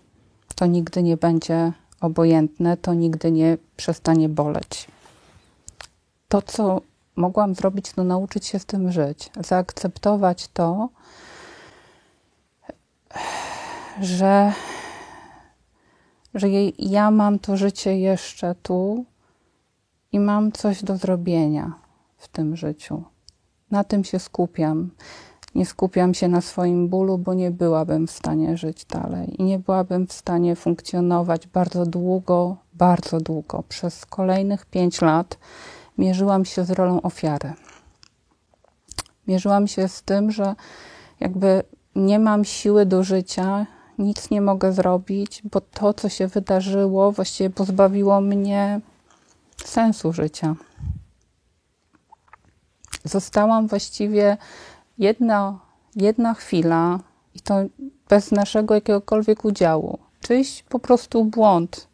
To 0.54 0.66
nigdy 0.66 1.02
nie 1.02 1.16
będzie 1.16 1.72
obojętne, 2.00 2.76
to 2.76 2.94
nigdy 2.94 3.30
nie 3.30 3.58
przestanie 3.76 4.28
boleć. 4.28 4.86
To, 6.28 6.42
co 6.42 6.80
mogłam 7.16 7.54
zrobić, 7.54 7.92
to 7.92 8.04
nauczyć 8.04 8.46
się 8.46 8.58
z 8.58 8.66
tym 8.66 8.92
żyć, 8.92 9.30
zaakceptować 9.40 10.48
to, 10.48 10.88
że, 14.00 14.52
że 16.34 16.48
ja 16.78 17.10
mam 17.10 17.38
to 17.38 17.56
życie 17.56 17.98
jeszcze 17.98 18.54
tu 18.54 19.04
i 20.12 20.20
mam 20.20 20.52
coś 20.52 20.82
do 20.82 20.96
zrobienia 20.96 21.72
w 22.18 22.28
tym 22.28 22.56
życiu. 22.56 23.02
Na 23.70 23.84
tym 23.84 24.04
się 24.04 24.18
skupiam. 24.18 24.90
Nie 25.54 25.66
skupiam 25.66 26.14
się 26.14 26.28
na 26.28 26.40
swoim 26.40 26.88
bólu, 26.88 27.18
bo 27.18 27.34
nie 27.34 27.50
byłabym 27.50 28.06
w 28.06 28.10
stanie 28.10 28.56
żyć 28.56 28.84
dalej 28.84 29.42
i 29.42 29.44
nie 29.44 29.58
byłabym 29.58 30.06
w 30.06 30.12
stanie 30.12 30.56
funkcjonować 30.56 31.46
bardzo 31.46 31.86
długo, 31.86 32.56
bardzo 32.72 33.20
długo. 33.20 33.64
Przez 33.68 34.06
kolejnych 34.06 34.66
pięć 34.66 35.00
lat 35.00 35.38
mierzyłam 35.98 36.44
się 36.44 36.64
z 36.64 36.70
rolą 36.70 37.02
ofiary. 37.02 37.52
Mierzyłam 39.26 39.66
się 39.66 39.88
z 39.88 40.02
tym, 40.02 40.30
że 40.30 40.54
jakby 41.20 41.62
nie 41.94 42.18
mam 42.18 42.44
siły 42.44 42.86
do 42.86 43.04
życia, 43.04 43.66
nic 43.98 44.30
nie 44.30 44.40
mogę 44.40 44.72
zrobić, 44.72 45.42
bo 45.52 45.60
to, 45.60 45.94
co 45.94 46.08
się 46.08 46.26
wydarzyło, 46.26 47.12
właściwie 47.12 47.50
pozbawiło 47.50 48.20
mnie 48.20 48.80
sensu 49.64 50.12
życia. 50.12 50.54
Zostałam 53.04 53.66
właściwie 53.66 54.36
jedna, 54.98 55.58
jedna 55.96 56.34
chwila 56.34 56.98
i 57.34 57.40
to 57.40 57.54
bez 58.08 58.32
naszego 58.32 58.74
jakiegokolwiek 58.74 59.44
udziału. 59.44 59.98
Czyjś 60.20 60.62
po 60.62 60.78
prostu 60.78 61.24
błąd 61.24 61.88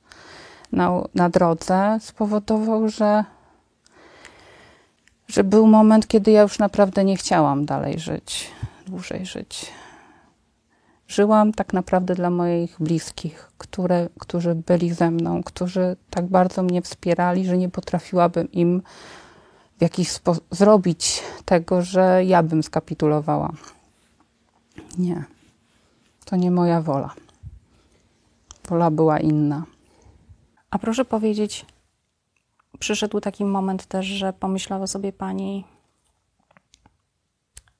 na, 0.73 0.91
na 1.15 1.29
drodze 1.29 1.99
spowodował, 2.01 2.89
że, 2.89 3.25
że 5.29 5.45
był 5.45 5.67
moment, 5.67 6.07
kiedy 6.07 6.31
ja 6.31 6.43
już 6.43 6.59
naprawdę 6.59 7.05
nie 7.05 7.17
chciałam 7.17 7.67
dalej 7.67 7.99
żyć, 7.99 8.51
dłużej 8.87 9.27
żyć. 9.27 9.73
Żyłam 11.09 11.53
tak 11.53 11.73
naprawdę 11.73 12.15
dla 12.15 12.31
moich 12.31 12.77
bliskich, 12.81 13.53
które, 13.59 14.09
którzy 14.19 14.55
byli 14.55 14.95
ze 14.95 15.11
mną, 15.11 15.43
którzy 15.43 15.97
tak 16.11 16.27
bardzo 16.27 16.63
mnie 16.63 16.83
wspierali, 16.83 17.47
że 17.47 17.59
nie 17.59 17.69
potrafiłabym 17.69 18.53
im 18.53 18.83
w 19.81 19.83
jakiś 19.83 20.11
sposób 20.11 20.45
zrobić 20.51 21.23
tego, 21.45 21.83
że 21.83 22.25
ja 22.25 22.43
bym 22.43 22.63
skapitulowała. 22.63 23.53
Nie. 24.99 25.25
To 26.25 26.37
nie 26.37 26.51
moja 26.51 26.83
wola. 26.83 27.15
Wola 28.69 28.91
była 28.91 29.21
inna. 29.21 29.65
A 30.71 30.79
proszę 30.79 31.05
powiedzieć, 31.05 31.67
przyszedł 32.79 33.21
taki 33.21 33.45
moment 33.45 33.87
też, 33.87 34.07
że 34.07 34.33
pomyślała 34.33 34.87
sobie 34.87 35.13
pani, 35.13 35.65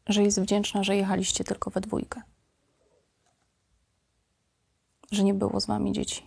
że 0.07 0.23
jest 0.23 0.41
wdzięczna, 0.41 0.85
że 0.85 0.97
jechaliście 0.97 1.45
tylko 1.45 1.71
we 1.71 1.81
dwójkę. 1.81 2.23
Że 5.11 5.25
nie 5.25 5.35
było 5.35 5.61
z 5.61 5.67
wami 5.67 5.93
dzieci. 5.93 6.27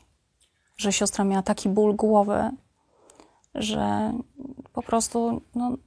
Że 0.78 0.94
siostra 0.94 1.24
miała 1.24 1.44
taki 1.44 1.70
ból 1.70 1.96
głowy, 1.96 2.52
że 3.56 4.14
po 4.74 4.82
prostu 4.82 5.42
no, 5.56 5.78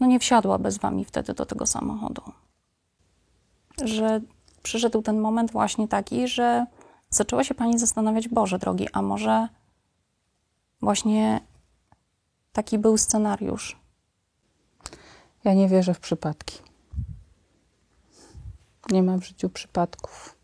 no 0.00 0.06
nie 0.06 0.18
wsiadła 0.18 0.58
bez 0.58 0.78
wami 0.78 1.04
wtedy 1.04 1.34
do 1.34 1.46
tego 1.46 1.66
samochodu. 1.66 2.22
Że 3.84 4.20
przyszedł 4.62 5.02
ten 5.02 5.20
moment 5.20 5.50
właśnie 5.50 5.88
taki, 5.88 6.28
że 6.28 6.66
zaczęła 7.10 7.44
się 7.44 7.54
pani 7.54 7.78
zastanawiać, 7.78 8.28
Boże 8.28 8.58
drogi, 8.58 8.88
a 8.92 9.02
może 9.02 9.48
właśnie 10.80 11.40
taki 12.52 12.78
był 12.78 12.98
scenariusz. 12.98 13.76
Ja 15.44 15.54
nie 15.54 15.68
wierzę 15.68 15.94
w 15.94 16.00
przypadki. 16.00 16.58
Nie 18.90 19.02
ma 19.02 19.18
w 19.18 19.24
życiu 19.24 19.50
przypadków. 19.50 20.36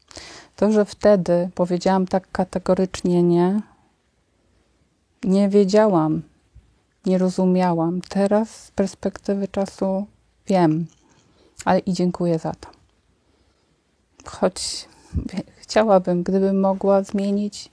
To, 0.56 0.72
że 0.72 0.84
wtedy 0.84 1.50
powiedziałam 1.54 2.06
tak 2.06 2.30
kategorycznie 2.32 3.22
nie, 3.22 3.60
nie 5.24 5.48
wiedziałam, 5.48 6.22
nie 7.06 7.18
rozumiałam. 7.18 8.00
Teraz 8.00 8.64
z 8.64 8.70
perspektywy 8.70 9.48
czasu 9.48 10.06
wiem, 10.46 10.86
ale 11.64 11.78
i 11.78 11.92
dziękuję 11.92 12.38
za 12.38 12.52
to. 12.52 12.68
Choć 14.26 14.88
chciałabym, 15.56 16.22
gdybym 16.22 16.60
mogła 16.60 17.02
zmienić, 17.02 17.70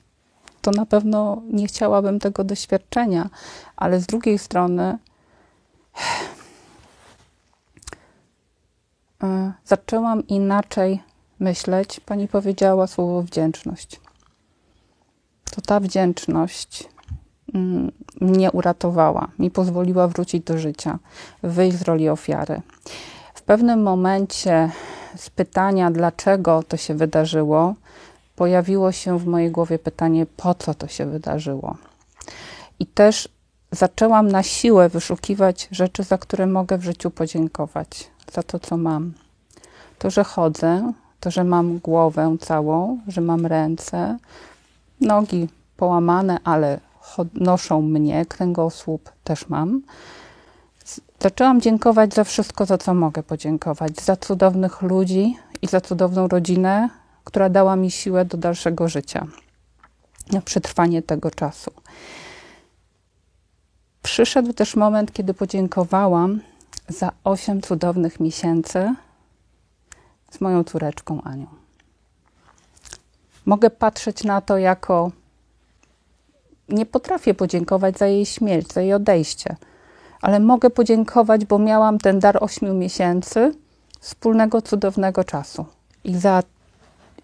to 0.61 0.71
na 0.71 0.85
pewno 0.85 1.41
nie 1.49 1.67
chciałabym 1.67 2.19
tego 2.19 2.43
doświadczenia, 2.43 3.29
ale 3.75 3.99
z 3.99 4.05
drugiej 4.05 4.39
strony 4.39 4.97
e, 9.23 9.53
zaczęłam 9.65 10.27
inaczej 10.27 11.03
myśleć. 11.39 11.99
Pani 11.99 12.27
powiedziała 12.27 12.87
słowo 12.87 13.21
wdzięczność. 13.21 13.99
To 15.51 15.61
ta 15.61 15.79
wdzięczność 15.79 16.89
mnie 18.21 18.51
uratowała, 18.51 19.27
mi 19.39 19.51
pozwoliła 19.51 20.07
wrócić 20.07 20.43
do 20.43 20.57
życia, 20.57 20.99
wyjść 21.43 21.77
z 21.77 21.81
roli 21.81 22.09
ofiary. 22.09 22.61
W 23.33 23.41
pewnym 23.41 23.81
momencie 23.81 24.71
z 25.15 25.29
pytania, 25.29 25.91
dlaczego 25.91 26.63
to 26.67 26.77
się 26.77 26.93
wydarzyło, 26.93 27.75
pojawiło 28.35 28.91
się 28.91 29.19
w 29.19 29.27
mojej 29.27 29.51
głowie 29.51 29.79
pytanie, 29.79 30.25
po 30.37 30.55
co 30.55 30.73
to 30.73 30.87
się 30.87 31.05
wydarzyło. 31.05 31.77
I 32.79 32.85
też 32.85 33.29
zaczęłam 33.71 34.27
na 34.27 34.43
siłę 34.43 34.89
wyszukiwać 34.89 35.67
rzeczy, 35.71 36.03
za 36.03 36.17
które 36.17 36.47
mogę 36.47 36.77
w 36.77 36.83
życiu 36.83 37.11
podziękować, 37.11 38.11
za 38.31 38.43
to, 38.43 38.59
co 38.59 38.77
mam. 38.77 39.13
To, 39.99 40.09
że 40.09 40.23
chodzę, 40.23 40.93
to, 41.19 41.31
że 41.31 41.43
mam 41.43 41.79
głowę 41.79 42.35
całą, 42.39 42.99
że 43.07 43.21
mam 43.21 43.45
ręce, 43.45 44.17
nogi 45.01 45.47
połamane, 45.77 46.37
ale 46.43 46.79
noszą 47.33 47.81
mnie, 47.81 48.25
kręgosłup 48.25 49.11
też 49.23 49.49
mam. 49.49 49.81
Zaczęłam 51.19 51.61
dziękować 51.61 52.13
za 52.13 52.23
wszystko, 52.23 52.65
za 52.65 52.77
co 52.77 52.93
mogę 52.93 53.23
podziękować. 53.23 54.01
Za 54.01 54.15
cudownych 54.15 54.81
ludzi 54.81 55.37
i 55.61 55.67
za 55.67 55.81
cudowną 55.81 56.27
rodzinę, 56.27 56.89
która 57.23 57.49
dała 57.49 57.75
mi 57.75 57.91
siłę 57.91 58.25
do 58.25 58.37
dalszego 58.37 58.87
życia, 58.87 59.27
na 60.31 60.41
przetrwanie 60.41 61.01
tego 61.01 61.31
czasu. 61.31 61.71
Przyszedł 64.03 64.53
też 64.53 64.75
moment, 64.75 65.13
kiedy 65.13 65.33
podziękowałam 65.33 66.41
za 66.87 67.11
osiem 67.23 67.61
cudownych 67.61 68.19
miesięcy 68.19 68.95
z 70.31 70.41
moją 70.41 70.63
córeczką 70.63 71.21
Anią. 71.21 71.47
Mogę 73.45 73.69
patrzeć 73.69 74.23
na 74.23 74.41
to 74.41 74.57
jako. 74.57 75.11
Nie 76.71 76.85
potrafię 76.85 77.33
podziękować 77.33 77.97
za 77.97 78.07
jej 78.07 78.25
śmierć, 78.25 78.73
za 78.73 78.81
jej 78.81 78.93
odejście, 78.93 79.55
ale 80.21 80.39
mogę 80.39 80.69
podziękować, 80.69 81.45
bo 81.45 81.59
miałam 81.59 81.97
ten 81.97 82.19
dar 82.19 82.43
ośmiu 82.43 82.73
miesięcy 82.73 83.55
wspólnego, 83.99 84.61
cudownego 84.61 85.23
czasu 85.23 85.65
i, 86.03 86.17
za, 86.17 86.43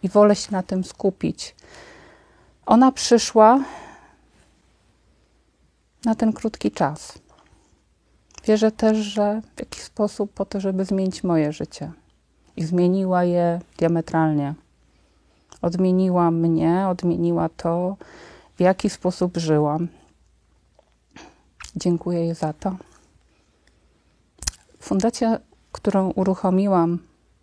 i 0.03 0.09
wolę 0.09 0.35
się 0.35 0.51
na 0.51 0.63
tym 0.63 0.83
skupić. 0.83 1.55
Ona 2.65 2.91
przyszła 2.91 3.59
na 6.05 6.15
ten 6.15 6.33
krótki 6.33 6.71
czas. 6.71 7.19
Wierzę 8.45 8.71
też, 8.71 8.97
że 8.97 9.41
w 9.55 9.59
jakiś 9.59 9.83
sposób 9.83 10.33
po 10.33 10.45
to, 10.45 10.59
żeby 10.59 10.85
zmienić 10.85 11.23
moje 11.23 11.53
życie 11.53 11.91
i 12.57 12.63
zmieniła 12.63 13.23
je 13.23 13.59
diametralnie. 13.77 14.53
Odmieniła 15.61 16.31
mnie, 16.31 16.87
odmieniła 16.87 17.49
to, 17.49 17.95
w 18.57 18.61
jaki 18.61 18.89
sposób 18.89 19.37
żyłam. 19.37 19.87
Dziękuję 21.75 22.19
jej 22.19 22.35
za 22.35 22.53
to. 22.53 22.75
Fundacja, 24.79 25.39
którą 25.71 26.11
uruchomiłam 26.11 26.99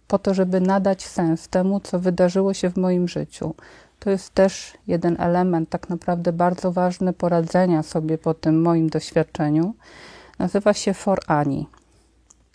po 0.08 0.18
to, 0.18 0.34
żeby 0.34 0.60
nadać 0.60 1.04
sens 1.06 1.48
temu, 1.48 1.80
co 1.80 1.98
wydarzyło 1.98 2.54
się 2.54 2.70
w 2.70 2.76
moim 2.76 3.08
życiu, 3.08 3.54
to 3.98 4.10
jest 4.10 4.34
też 4.34 4.78
jeden 4.86 5.16
element, 5.20 5.68
tak 5.68 5.88
naprawdę 5.88 6.32
bardzo 6.32 6.72
ważny 6.72 7.12
poradzenia 7.12 7.82
sobie 7.82 8.18
po 8.18 8.34
tym 8.34 8.62
moim 8.62 8.88
doświadczeniu. 8.88 9.74
Nazywa 10.38 10.72
się 10.72 10.94
For 10.94 11.20
Ani. 11.26 11.68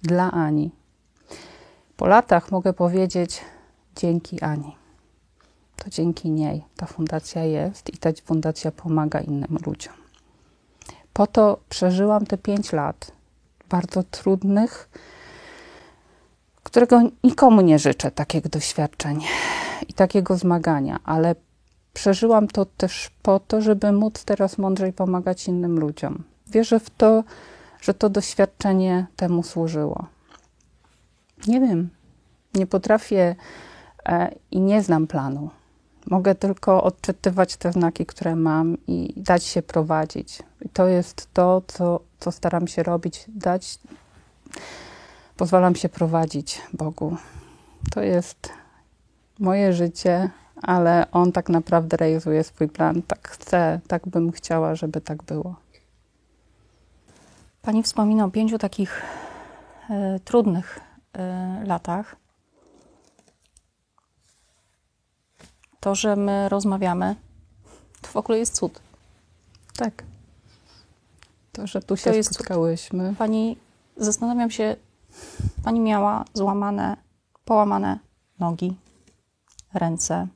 Dla 0.04 0.32
Ani. 0.32 0.72
Po 1.98 2.08
latach 2.08 2.52
mogę 2.52 2.74
powiedzieć 2.74 3.42
dzięki 3.96 4.42
Ani. 4.42 4.79
To 5.80 5.90
dzięki 5.90 6.32
niej 6.32 6.66
ta 6.76 6.86
fundacja 6.86 7.44
jest 7.44 7.94
i 7.94 7.98
ta 7.98 8.10
fundacja 8.26 8.72
pomaga 8.72 9.20
innym 9.20 9.58
ludziom. 9.66 9.94
Po 11.14 11.28
to 11.28 11.60
przeżyłam 11.70 12.26
te 12.26 12.38
pięć 12.38 12.72
lat 12.72 13.12
bardzo 13.70 14.04
trudnych, 14.04 14.90
którego 16.64 17.02
nikomu 17.24 17.62
nie 17.62 17.80
życzę 17.80 18.12
takiego 18.12 18.50
doświadczeń 18.50 19.22
i 19.88 19.94
takiego 19.94 20.38
zmagania, 20.38 21.00
ale 21.04 21.36
przeżyłam 21.94 22.48
to 22.48 22.66
też 22.66 23.12
po 23.22 23.40
to, 23.40 23.62
żeby 23.62 23.92
móc 23.92 24.24
teraz 24.24 24.58
mądrzej 24.58 24.94
pomagać 24.94 25.48
innym 25.48 25.80
ludziom. 25.80 26.24
Wierzę 26.48 26.80
w 26.80 26.90
to, 26.90 27.24
że 27.82 27.94
to 27.94 28.10
doświadczenie 28.10 29.08
temu 29.16 29.44
służyło. 29.44 30.06
Nie 31.48 31.60
wiem, 31.60 31.90
nie 32.54 32.68
potrafię 32.68 33.36
e, 34.06 34.36
i 34.52 34.60
nie 34.60 34.82
znam 34.84 35.08
planu. 35.08 35.50
Mogę 36.10 36.36
tylko 36.36 36.84
odczytywać 36.84 37.58
te 37.58 37.72
znaki, 37.72 38.06
które 38.06 38.36
mam 38.36 38.78
i 38.88 39.14
dać 39.18 39.44
się 39.44 39.62
prowadzić. 39.62 40.44
I 40.62 40.70
to 40.70 40.88
jest 40.88 41.34
to, 41.34 41.62
co, 41.68 42.00
co 42.20 42.32
staram 42.32 42.68
się 42.68 42.84
robić, 42.84 43.26
dać, 43.28 43.80
pozwalam 45.38 45.76
się 45.76 45.90
prowadzić 45.90 46.62
Bogu. 46.74 47.18
To 47.92 48.02
jest 48.02 48.50
moje 49.40 49.74
życie, 49.74 50.30
ale 50.62 51.12
On 51.12 51.32
tak 51.32 51.50
naprawdę 51.50 51.98
realizuje 51.98 52.44
swój 52.44 52.68
plan. 52.68 53.02
Tak 53.02 53.28
chcę, 53.28 53.80
tak 53.88 54.08
bym 54.08 54.32
chciała, 54.32 54.76
żeby 54.76 55.02
tak 55.02 55.24
było. 55.24 55.56
Pani 57.62 57.84
wspomina 57.84 58.26
o 58.26 58.32
pięciu 58.32 58.58
takich 58.58 59.02
e, 59.90 60.20
trudnych 60.20 60.80
e, 61.14 61.64
latach. 61.66 62.19
To, 65.80 65.96
że 65.96 66.16
my 66.16 66.50
rozmawiamy, 66.50 67.16
to 68.02 68.08
w 68.08 68.16
ogóle 68.16 68.38
jest 68.38 68.56
cud. 68.56 68.80
Tak. 69.76 70.04
To, 71.52 71.68
że 71.68 71.82
tu 71.82 71.98
się 71.98 72.24
spotkałyśmy. 72.24 73.10
Cud. 73.10 73.18
Pani, 73.18 73.58
zastanawiam 73.98 74.52
się, 74.52 74.76
pani 75.64 75.80
miała 75.80 76.26
złamane, 76.34 76.98
połamane 77.46 78.00
nogi, 78.40 78.76
ręce, 79.74 80.28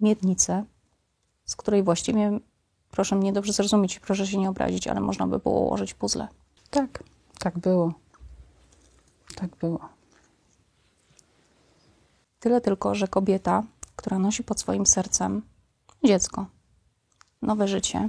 miednicę, 0.00 0.64
z 1.44 1.56
której 1.56 1.82
właściwie, 1.82 2.40
proszę 2.90 3.16
mnie 3.16 3.32
dobrze 3.32 3.52
zrozumieć, 3.52 3.98
proszę 3.98 4.26
się 4.26 4.38
nie 4.38 4.50
obrazić, 4.50 4.86
ale 4.88 5.00
można 5.00 5.26
by 5.26 5.38
było 5.38 5.60
ułożyć 5.60 5.94
puzzle. 5.94 6.28
Tak, 6.70 7.04
tak 7.38 7.58
było. 7.58 7.92
Tak 9.34 9.56
było. 9.56 9.88
Tyle 12.40 12.60
tylko, 12.60 12.94
że 12.94 13.08
kobieta, 13.08 13.62
która 14.00 14.18
nosi 14.18 14.44
pod 14.44 14.60
swoim 14.60 14.86
sercem 14.86 15.42
dziecko, 16.04 16.46
nowe 17.42 17.68
życie, 17.68 18.08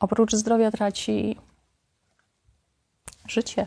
oprócz 0.00 0.34
zdrowia 0.34 0.70
traci 0.70 1.36
życie. 3.28 3.66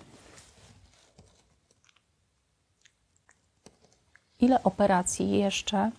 Ile 4.40 4.64
operacji 4.64 5.30
jeszcze 5.30 5.92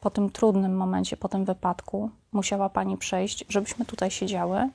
po 0.00 0.10
tym 0.10 0.30
trudnym 0.30 0.76
momencie, 0.76 1.16
po 1.16 1.28
tym 1.28 1.44
wypadku 1.44 2.10
musiała 2.32 2.68
Pani 2.68 2.96
przejść, 2.96 3.44
żebyśmy 3.48 3.84
tutaj 3.84 4.10
siedziały? 4.10 4.68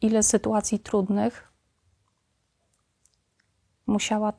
Ile 0.00 0.22
sytuacji 0.22 0.78
trudnych 0.78 1.45
musiała 3.86 4.32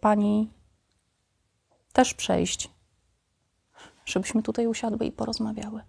Pani 0.00 0.50
też 1.92 2.14
przejść, 2.14 2.70
żebyśmy 4.04 4.42
tutaj 4.42 4.66
usiadły 4.66 5.06
i 5.06 5.12
porozmawiały? 5.12 5.82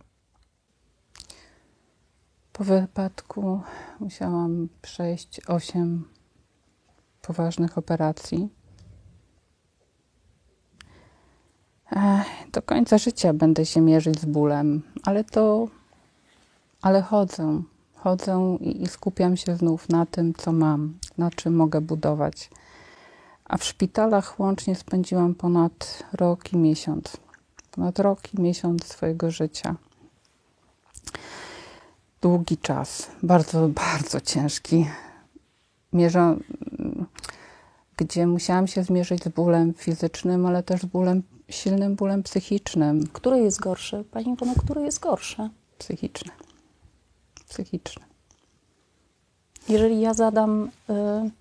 Po 2.53 2.63
wypadku 2.63 3.61
musiałam 3.99 4.69
przejść 4.81 5.41
osiem 5.47 6.07
poważnych 7.21 7.77
operacji. 7.77 8.49
Do 12.51 12.61
końca 12.61 12.97
życia 12.97 13.33
będę 13.33 13.65
się 13.65 13.81
mierzyć 13.81 14.21
z 14.21 14.25
bólem, 14.25 14.81
ale 15.03 15.23
to, 15.23 15.67
ale 16.81 17.01
chodzę, 17.01 17.63
chodzę 18.07 18.57
i, 18.61 18.83
i 18.83 18.87
skupiam 18.87 19.37
się 19.37 19.55
znów 19.55 19.89
na 19.89 20.05
tym, 20.05 20.33
co 20.33 20.51
mam, 20.51 20.99
na 21.17 21.31
czym 21.31 21.55
mogę 21.55 21.81
budować. 21.81 22.49
A 23.45 23.57
w 23.57 23.63
szpitalach 23.63 24.39
łącznie 24.39 24.75
spędziłam 24.75 25.35
ponad 25.35 26.03
rok 26.13 26.53
i 26.53 26.57
miesiąc. 26.57 27.17
ponad 27.71 27.99
rok 27.99 28.33
i 28.33 28.41
miesiąc 28.41 28.83
swojego 28.83 29.31
życia. 29.31 29.75
Długi 32.21 32.57
czas, 32.57 33.07
bardzo, 33.23 33.69
bardzo 33.85 34.21
ciężki. 34.21 34.87
Mierzę, 35.93 36.37
gdzie 37.97 38.27
musiałam 38.27 38.67
się 38.67 38.83
zmierzyć 38.83 39.23
z 39.23 39.27
bólem 39.27 39.73
fizycznym, 39.73 40.45
ale 40.45 40.63
też 40.63 40.81
z 40.81 40.85
bólem, 40.85 41.23
silnym 41.49 41.95
bólem 41.95 42.23
psychicznym. 42.23 43.07
Który 43.07 43.39
jest 43.39 43.59
gorszy? 43.59 44.03
Pani 44.11 44.33
Iwono, 44.33 44.53
który 44.63 44.81
jest 44.81 44.99
gorszy? 44.99 45.49
Psychiczny. 45.77 46.46
Psychiczny. 47.49 48.05
Jeżeli 49.69 50.01
ja 50.01 50.13
zadam 50.13 50.69
y, 50.89 51.31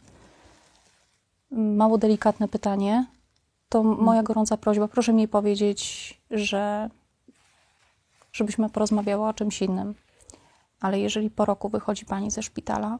mało 1.51 1.99
delikatne 1.99 2.49
pytanie, 2.49 3.07
to 3.69 3.83
moja 3.83 4.23
gorąca 4.23 4.57
prośba, 4.57 4.89
proszę 4.89 5.13
mi 5.13 5.29
powiedzieć, 5.29 6.21
że 6.31 6.91
żebyśmy 8.33 8.71
porozmawiały 8.71 9.29
o 9.29 9.35
czymś 9.35 9.63
innym. 9.63 9.95
Ale 10.81 11.01
jeżeli 11.01 11.31
po 11.31 11.45
roku 11.45 11.69
wychodzi 11.69 12.05
pani 12.05 12.31
ze 12.31 12.43
szpitala, 12.43 12.99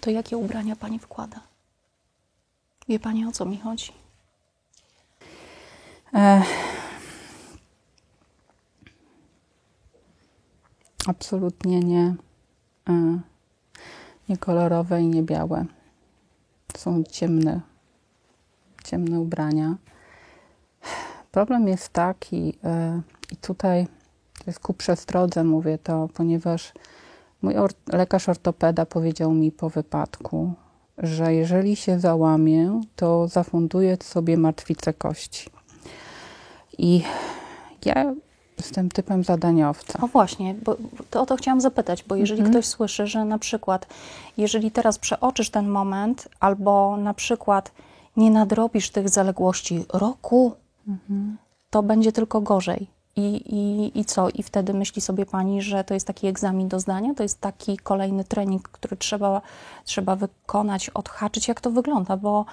to 0.00 0.10
jakie 0.10 0.36
ubrania 0.36 0.76
pani 0.76 0.98
wkłada? 0.98 1.40
Wie 2.88 2.98
pani 3.00 3.26
o 3.26 3.32
co 3.32 3.44
mi 3.44 3.58
chodzi? 3.58 3.92
E, 6.14 6.42
absolutnie 11.06 11.80
nie, 11.80 12.14
e, 12.88 13.18
nie 14.28 14.36
kolorowe 14.36 15.02
i 15.02 15.06
nie 15.06 15.22
białe. 15.22 15.64
Są 16.76 17.02
ciemne, 17.02 17.60
ciemne 18.84 19.20
ubrania. 19.20 19.76
Problem 21.32 21.68
jest 21.68 21.88
taki, 21.88 22.58
e, 22.64 23.00
i 23.32 23.36
tutaj 23.36 23.86
to 24.38 24.44
jest 24.46 24.60
ku 24.60 24.74
przestrodze 24.74 25.44
mówię 25.44 25.78
to, 25.78 26.08
ponieważ 26.14 26.72
mój 27.42 27.56
or 27.56 27.70
lekarz 27.92 28.28
ortopeda 28.28 28.86
powiedział 28.86 29.32
mi 29.32 29.52
po 29.52 29.70
wypadku, 29.70 30.52
że 30.98 31.34
jeżeli 31.34 31.76
się 31.76 32.00
załamię, 32.00 32.80
to 32.96 33.28
zafunduję 33.28 33.96
sobie 34.02 34.36
martwicę 34.36 34.94
kości. 34.94 35.50
I 36.78 37.02
ja 37.84 38.14
jestem 38.58 38.88
typem 38.88 39.24
zadaniowca. 39.24 39.98
O 40.02 40.06
właśnie, 40.06 40.54
bo 40.54 40.76
to 41.10 41.22
o 41.22 41.26
to 41.26 41.36
chciałam 41.36 41.60
zapytać, 41.60 42.02
bo 42.04 42.14
jeżeli 42.16 42.40
Mhm. 42.40 42.52
ktoś 42.54 42.66
słyszy, 42.66 43.06
że 43.06 43.24
na 43.24 43.38
przykład, 43.38 43.86
jeżeli 44.36 44.70
teraz 44.70 44.98
przeoczysz 44.98 45.50
ten 45.50 45.68
moment, 45.68 46.28
albo 46.40 46.96
na 46.96 47.14
przykład 47.14 47.70
nie 48.16 48.30
nadrobisz 48.30 48.90
tych 48.90 49.08
zaległości 49.08 49.84
roku, 49.92 50.52
Mhm. 50.88 51.36
to 51.70 51.82
będzie 51.82 52.12
tylko 52.12 52.40
gorzej. 52.40 52.86
I, 53.16 53.22
i, 53.54 53.98
I 54.00 54.04
co? 54.04 54.28
I 54.28 54.42
wtedy 54.42 54.74
myśli 54.74 55.02
sobie 55.02 55.26
pani, 55.26 55.62
że 55.62 55.84
to 55.84 55.94
jest 55.94 56.06
taki 56.06 56.26
egzamin 56.26 56.68
do 56.68 56.80
zdania, 56.80 57.14
to 57.14 57.22
jest 57.22 57.40
taki 57.40 57.76
kolejny 57.78 58.24
trening, 58.24 58.68
który 58.68 58.96
trzeba, 58.96 59.42
trzeba 59.84 60.16
wykonać, 60.16 60.90
odhaczyć. 60.90 61.48
Jak 61.48 61.60
to 61.60 61.70
wygląda? 61.70 62.16
Bo 62.16 62.44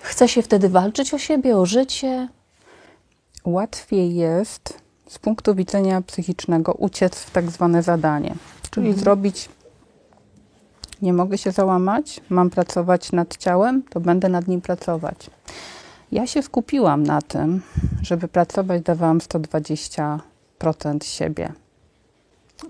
chce 0.00 0.28
się 0.28 0.42
wtedy 0.42 0.68
walczyć 0.68 1.14
o 1.14 1.18
siebie, 1.18 1.56
o 1.56 1.66
życie. 1.66 2.28
Łatwiej 3.44 4.14
jest 4.14 4.80
z 5.08 5.18
punktu 5.18 5.54
widzenia 5.54 6.02
psychicznego 6.02 6.72
uciec 6.72 7.18
w 7.18 7.30
tak 7.30 7.50
zwane 7.50 7.82
zadanie, 7.82 8.34
czyli 8.70 8.86
Mhm. 8.86 9.04
zrobić. 9.04 9.48
Nie 11.02 11.12
mogę 11.12 11.38
się 11.38 11.50
załamać, 11.52 12.20
mam 12.30 12.50
pracować 12.50 13.12
nad 13.12 13.36
ciałem, 13.36 13.82
to 13.82 14.00
będę 14.00 14.28
nad 14.28 14.48
nim 14.48 14.60
pracować. 14.60 15.30
Ja 16.12 16.26
się 16.26 16.42
skupiłam 16.42 17.02
na 17.02 17.22
tym, 17.22 17.62
żeby 18.02 18.28
pracować, 18.28 18.82
dawałam 18.82 19.18
120% 19.18 21.04
siebie. 21.04 21.52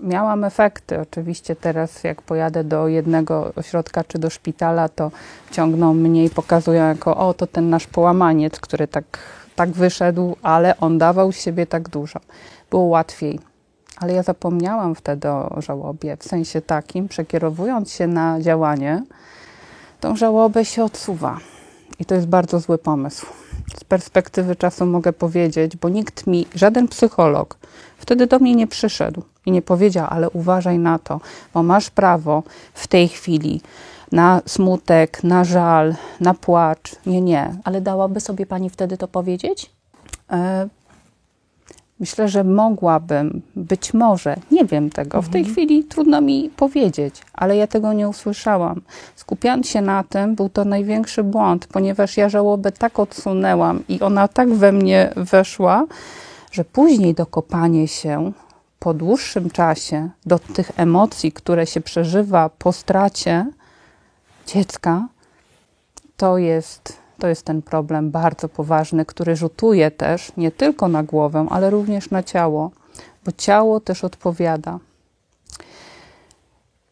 Miałam 0.01 0.43
efekty. 0.43 0.99
Oczywiście 0.99 1.55
teraz, 1.55 2.03
jak 2.03 2.21
pojadę 2.21 2.63
do 2.63 2.87
jednego 2.87 3.53
ośrodka 3.55 4.03
czy 4.03 4.19
do 4.19 4.29
szpitala, 4.29 4.89
to 4.89 5.11
ciągną 5.51 5.93
mnie 5.93 6.25
i 6.25 6.29
pokazują 6.29 6.87
jako, 6.87 7.17
o, 7.17 7.33
to 7.33 7.47
ten 7.47 7.69
nasz 7.69 7.87
połamaniec, 7.87 8.59
który 8.59 8.87
tak, 8.87 9.19
tak 9.55 9.69
wyszedł, 9.69 10.35
ale 10.41 10.77
on 10.77 10.97
dawał 10.97 11.31
siebie 11.31 11.65
tak 11.65 11.89
dużo. 11.89 12.19
Było 12.69 12.83
łatwiej. 12.83 13.39
Ale 13.97 14.13
ja 14.13 14.23
zapomniałam 14.23 14.95
wtedy 14.95 15.29
o 15.29 15.61
żałobie, 15.61 16.17
w 16.17 16.23
sensie 16.23 16.61
takim, 16.61 17.07
przekierowując 17.07 17.91
się 17.91 18.07
na 18.07 18.41
działanie, 18.41 19.03
tą 19.99 20.15
żałobę 20.15 20.65
się 20.65 20.83
odsuwa. 20.83 21.37
I 21.99 22.05
to 22.05 22.15
jest 22.15 22.27
bardzo 22.27 22.59
zły 22.59 22.77
pomysł. 22.77 23.25
Z 23.77 23.83
perspektywy 23.83 24.55
czasu 24.55 24.85
mogę 24.85 25.13
powiedzieć, 25.13 25.77
bo 25.77 25.89
nikt 25.89 26.27
mi, 26.27 26.47
żaden 26.55 26.87
psycholog 26.87 27.57
wtedy 27.97 28.27
do 28.27 28.39
mnie 28.39 28.55
nie 28.55 28.67
przyszedł 28.67 29.23
i 29.45 29.51
nie 29.51 29.61
powiedział, 29.61 30.07
ale 30.09 30.29
uważaj 30.29 30.79
na 30.79 30.99
to, 30.99 31.21
bo 31.53 31.63
masz 31.63 31.89
prawo 31.89 32.43
w 32.73 32.87
tej 32.87 33.07
chwili 33.07 33.61
na 34.13 34.41
smutek, 34.45 35.23
na 35.23 35.43
żal, 35.43 35.95
na 36.19 36.33
płacz. 36.33 36.95
Nie, 37.05 37.21
nie. 37.21 37.55
Ale 37.63 37.81
dałaby 37.81 38.19
sobie 38.19 38.45
pani 38.45 38.69
wtedy 38.69 38.97
to 38.97 39.07
powiedzieć? 39.07 39.71
E, 40.31 40.67
Myślę, 41.99 42.27
że 42.27 42.43
mogłabym, 42.43 43.41
być 43.55 43.93
może, 43.93 44.35
nie 44.51 44.65
wiem 44.65 44.89
tego, 44.89 45.21
w 45.21 45.29
tej 45.29 45.45
chwili 45.45 45.83
trudno 45.83 46.21
mi 46.21 46.49
powiedzieć, 46.55 47.21
ale 47.33 47.57
ja 47.57 47.67
tego 47.67 47.93
nie 47.93 48.09
usłyszałam. 48.09 48.81
Skupiając 49.15 49.69
się 49.69 49.81
na 49.81 50.03
tym, 50.03 50.35
był 50.35 50.49
to 50.49 50.65
największy 50.65 51.23
błąd, 51.23 51.67
ponieważ 51.67 52.17
ja 52.17 52.29
żałobę 52.29 52.71
tak 52.71 52.99
odsunęłam 52.99 53.83
i 53.89 53.99
ona 54.01 54.27
tak 54.27 54.53
we 54.53 54.71
mnie 54.71 55.13
weszła, 55.15 55.85
że 56.51 56.65
później 56.65 57.13
dokopanie 57.13 57.87
się 57.87 58.31
po 58.79 58.93
dłuższym 58.93 59.49
czasie 59.49 60.09
do 60.25 60.39
tych 60.39 60.71
emocji, 60.77 61.31
które 61.31 61.65
się 61.65 61.81
przeżywa 61.81 62.49
po 62.49 62.71
stracie 62.71 63.45
dziecka, 64.47 65.07
to 66.17 66.37
jest, 66.37 66.97
to 67.19 67.27
jest 67.27 67.45
ten 67.45 67.61
problem 67.61 68.11
bardzo 68.11 68.49
poważny, 68.49 69.05
który 69.05 69.35
rzutuje 69.35 69.91
też 69.91 70.31
nie 70.37 70.51
tylko 70.51 70.87
na 70.87 71.03
głowę, 71.03 71.47
ale 71.49 71.69
również 71.69 72.09
na 72.09 72.23
ciało, 72.23 72.71
bo 73.25 73.31
ciało 73.31 73.79
też 73.79 74.03
odpowiada. 74.03 74.79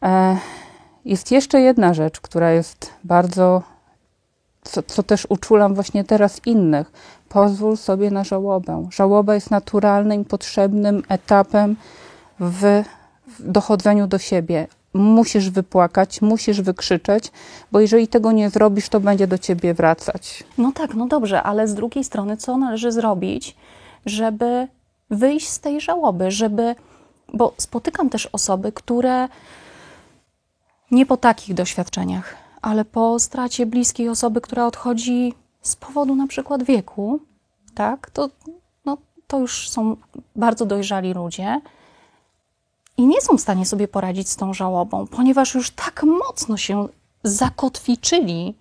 E, 0.02 0.36
jest 1.04 1.30
jeszcze 1.30 1.60
jedna 1.60 1.94
rzecz, 1.94 2.20
która 2.20 2.50
jest 2.50 2.90
bardzo, 3.04 3.62
co, 4.62 4.82
co 4.82 5.02
też 5.02 5.26
uczulam 5.28 5.74
właśnie 5.74 6.04
teraz 6.04 6.46
innych. 6.46 6.92
Pozwól 7.28 7.76
sobie 7.76 8.10
na 8.10 8.24
żałobę. 8.24 8.88
Żałoba 8.90 9.34
jest 9.34 9.50
naturalnym, 9.50 10.24
potrzebnym 10.24 11.02
etapem 11.08 11.76
w, 12.40 12.82
w 13.26 13.50
dochodzeniu 13.50 14.06
do 14.06 14.18
siebie. 14.18 14.66
Musisz 14.94 15.50
wypłakać, 15.50 16.22
musisz 16.22 16.60
wykrzyczeć, 16.60 17.32
bo 17.72 17.80
jeżeli 17.80 18.08
tego 18.08 18.32
nie 18.32 18.50
zrobisz, 18.50 18.88
to 18.88 19.00
będzie 19.00 19.26
do 19.26 19.38
ciebie 19.38 19.74
wracać. 19.74 20.44
No 20.58 20.72
tak, 20.72 20.94
no 20.94 21.06
dobrze, 21.06 21.42
ale 21.42 21.68
z 21.68 21.74
drugiej 21.74 22.04
strony, 22.04 22.36
co 22.36 22.56
należy 22.56 22.92
zrobić, 22.92 23.56
żeby 24.06 24.68
wyjść 25.10 25.48
z 25.48 25.60
tej 25.60 25.80
żałoby, 25.80 26.30
żeby. 26.30 26.74
Bo 27.34 27.54
spotykam 27.56 28.10
też 28.10 28.26
osoby, 28.32 28.72
które 28.72 29.28
nie 30.90 31.06
po 31.06 31.16
takich 31.16 31.54
doświadczeniach, 31.54 32.36
ale 32.62 32.84
po 32.84 33.18
stracie 33.18 33.66
bliskiej 33.66 34.08
osoby, 34.08 34.40
która 34.40 34.66
odchodzi 34.66 35.34
z 35.62 35.76
powodu 35.76 36.14
na 36.14 36.26
przykład 36.26 36.62
wieku, 36.62 37.20
tak, 37.74 38.10
to, 38.10 38.28
no, 38.84 38.96
to 39.26 39.38
już 39.38 39.70
są 39.70 39.96
bardzo 40.36 40.66
dojrzali 40.66 41.14
ludzie 41.14 41.60
i 42.96 43.06
nie 43.06 43.20
są 43.20 43.36
w 43.36 43.40
stanie 43.40 43.66
sobie 43.66 43.88
poradzić 43.88 44.28
z 44.28 44.36
tą 44.36 44.54
żałobą, 44.54 45.06
ponieważ 45.06 45.54
już 45.54 45.70
tak 45.70 46.02
mocno 46.02 46.56
się 46.56 46.88
zakotwiczyli, 47.24 48.54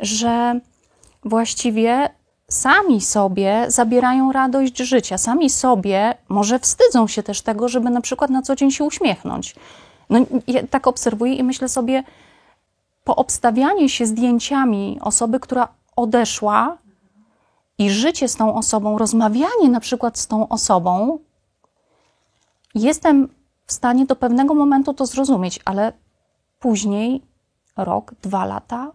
że 0.00 0.60
właściwie 1.24 2.10
sami 2.50 3.00
sobie 3.00 3.64
zabierają 3.68 4.32
radość 4.32 4.78
życia, 4.78 5.18
sami 5.18 5.50
sobie 5.50 6.14
może 6.28 6.58
wstydzą 6.58 7.08
się 7.08 7.22
też 7.22 7.42
tego, 7.42 7.68
żeby 7.68 7.90
na 7.90 8.00
przykład 8.00 8.30
na 8.30 8.42
co 8.42 8.56
dzień 8.56 8.70
się 8.70 8.84
uśmiechnąć. 8.84 9.54
No, 10.10 10.18
ja 10.46 10.66
tak 10.66 10.86
obserwuję 10.86 11.34
i 11.34 11.42
myślę 11.42 11.68
sobie, 11.68 12.02
poobstawianie 13.04 13.88
się 13.88 14.06
zdjęciami 14.06 14.98
osoby, 15.00 15.40
która 15.40 15.68
odeszła 15.96 16.78
i 17.78 17.90
życie 17.90 18.28
z 18.28 18.36
tą 18.36 18.54
osobą, 18.54 18.98
rozmawianie 18.98 19.68
na 19.70 19.80
przykład 19.80 20.18
z 20.18 20.26
tą 20.26 20.48
osobą, 20.48 21.18
jestem 22.74 23.28
w 23.72 23.74
stanie 23.74 24.06
do 24.06 24.16
pewnego 24.16 24.54
momentu 24.54 24.94
to 24.94 25.06
zrozumieć, 25.06 25.60
ale 25.64 25.92
później, 26.60 27.22
rok, 27.76 28.14
dwa 28.22 28.44
lata, 28.44 28.92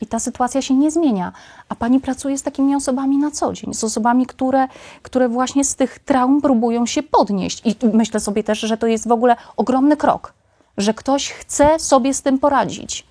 i 0.00 0.06
ta 0.06 0.18
sytuacja 0.18 0.62
się 0.62 0.74
nie 0.74 0.90
zmienia. 0.90 1.32
A 1.68 1.74
pani 1.74 2.00
pracuje 2.00 2.38
z 2.38 2.42
takimi 2.42 2.74
osobami 2.74 3.18
na 3.18 3.30
co 3.30 3.52
dzień, 3.52 3.74
z 3.74 3.84
osobami, 3.84 4.26
które, 4.26 4.68
które 5.02 5.28
właśnie 5.28 5.64
z 5.64 5.76
tych 5.76 5.98
traum 5.98 6.40
próbują 6.40 6.86
się 6.86 7.02
podnieść. 7.02 7.62
I 7.64 7.76
myślę 7.92 8.20
sobie 8.20 8.44
też, 8.44 8.58
że 8.58 8.76
to 8.76 8.86
jest 8.86 9.08
w 9.08 9.12
ogóle 9.12 9.36
ogromny 9.56 9.96
krok, 9.96 10.34
że 10.76 10.94
ktoś 10.94 11.30
chce 11.30 11.78
sobie 11.78 12.14
z 12.14 12.22
tym 12.22 12.38
poradzić. 12.38 13.06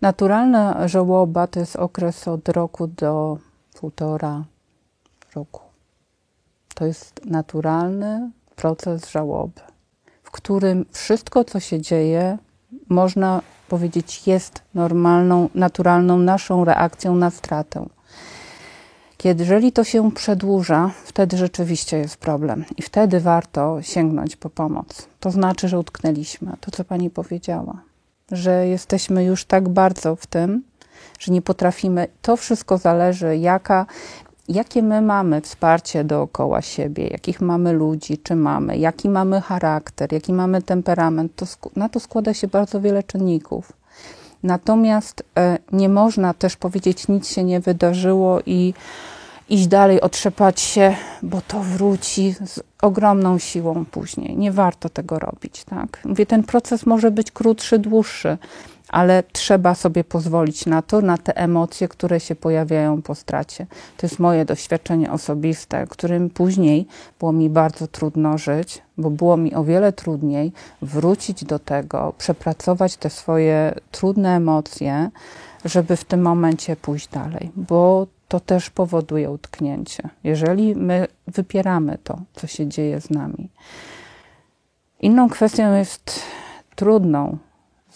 Naturalna 0.00 0.88
żałoba 0.88 1.46
to 1.46 1.60
jest 1.60 1.76
okres 1.76 2.28
od 2.28 2.48
roku 2.48 2.86
do 2.86 3.38
półtora 3.80 4.44
roku. 5.34 5.60
To 6.74 6.86
jest 6.86 7.20
naturalny 7.24 8.30
proces 8.56 9.10
żałoby, 9.10 9.60
w 10.22 10.30
którym 10.30 10.86
wszystko, 10.92 11.44
co 11.44 11.60
się 11.60 11.80
dzieje, 11.80 12.38
można 12.88 13.42
powiedzieć, 13.68 14.26
jest 14.26 14.62
normalną, 14.74 15.48
naturalną 15.54 16.18
naszą 16.18 16.64
reakcją 16.64 17.14
na 17.14 17.30
stratę. 17.30 17.86
Kiedy, 19.16 19.44
jeżeli 19.44 19.72
to 19.72 19.84
się 19.84 20.12
przedłuża, 20.12 20.90
wtedy 21.04 21.36
rzeczywiście 21.36 21.98
jest 21.98 22.16
problem 22.16 22.64
i 22.76 22.82
wtedy 22.82 23.20
warto 23.20 23.82
sięgnąć 23.82 24.36
po 24.36 24.50
pomoc. 24.50 25.08
To 25.20 25.30
znaczy, 25.30 25.68
że 25.68 25.78
utknęliśmy, 25.78 26.52
to 26.60 26.70
co 26.70 26.84
pani 26.84 27.10
powiedziała, 27.10 27.82
że 28.32 28.66
jesteśmy 28.66 29.24
już 29.24 29.44
tak 29.44 29.68
bardzo 29.68 30.16
w 30.16 30.26
tym, 30.26 30.62
że 31.18 31.32
nie 31.32 31.42
potrafimy. 31.42 32.08
To 32.22 32.36
wszystko 32.36 32.78
zależy, 32.78 33.36
jaka, 33.36 33.86
jakie 34.48 34.82
my 34.82 35.02
mamy 35.02 35.40
wsparcie 35.40 36.04
dookoła 36.04 36.62
siebie, 36.62 37.06
jakich 37.06 37.40
mamy 37.40 37.72
ludzi, 37.72 38.18
czy 38.18 38.36
mamy, 38.36 38.78
jaki 38.78 39.08
mamy 39.08 39.40
charakter, 39.40 40.12
jaki 40.12 40.32
mamy 40.32 40.62
temperament. 40.62 41.32
To, 41.36 41.46
na 41.76 41.88
to 41.88 42.00
składa 42.00 42.34
się 42.34 42.48
bardzo 42.48 42.80
wiele 42.80 43.02
czynników. 43.02 43.72
Natomiast 44.42 45.22
e, 45.38 45.58
nie 45.72 45.88
można 45.88 46.34
też 46.34 46.56
powiedzieć, 46.56 47.08
nic 47.08 47.28
się 47.28 47.44
nie 47.44 47.60
wydarzyło 47.60 48.40
i 48.46 48.74
iść 49.48 49.66
dalej, 49.66 50.00
otrzepać 50.00 50.60
się, 50.60 50.96
bo 51.22 51.40
to 51.48 51.60
wróci 51.60 52.34
z 52.44 52.60
ogromną 52.82 53.38
siłą 53.38 53.84
później. 53.84 54.36
Nie 54.36 54.52
warto 54.52 54.88
tego 54.88 55.18
robić, 55.18 55.64
tak? 55.64 56.00
Mówię, 56.04 56.26
ten 56.26 56.42
proces 56.42 56.86
może 56.86 57.10
być 57.10 57.30
krótszy, 57.30 57.78
dłuższy, 57.78 58.38
ale 58.88 59.22
trzeba 59.32 59.74
sobie 59.74 60.04
pozwolić 60.04 60.66
na 60.66 60.82
to, 60.82 61.00
na 61.00 61.18
te 61.18 61.36
emocje, 61.36 61.88
które 61.88 62.20
się 62.20 62.34
pojawiają 62.34 63.02
po 63.02 63.14
stracie. 63.14 63.66
To 63.96 64.06
jest 64.06 64.18
moje 64.18 64.44
doświadczenie 64.44 65.12
osobiste, 65.12 65.86
którym 65.86 66.30
później 66.30 66.86
było 67.18 67.32
mi 67.32 67.50
bardzo 67.50 67.86
trudno 67.86 68.38
żyć, 68.38 68.82
bo 68.98 69.10
było 69.10 69.36
mi 69.36 69.54
o 69.54 69.64
wiele 69.64 69.92
trudniej 69.92 70.52
wrócić 70.82 71.44
do 71.44 71.58
tego, 71.58 72.14
przepracować 72.18 72.96
te 72.96 73.10
swoje 73.10 73.74
trudne 73.90 74.36
emocje, 74.36 75.10
żeby 75.64 75.96
w 75.96 76.04
tym 76.04 76.22
momencie 76.22 76.76
pójść 76.76 77.08
dalej, 77.08 77.50
bo 77.56 78.06
to 78.28 78.40
też 78.40 78.70
powoduje 78.70 79.30
utknięcie. 79.30 80.08
Jeżeli 80.24 80.76
my 80.76 81.06
wypieramy 81.26 81.98
to, 82.04 82.20
co 82.34 82.46
się 82.46 82.66
dzieje 82.66 83.00
z 83.00 83.10
nami. 83.10 83.48
Inną 85.00 85.28
kwestią 85.28 85.74
jest 85.74 86.20
trudną, 86.76 87.38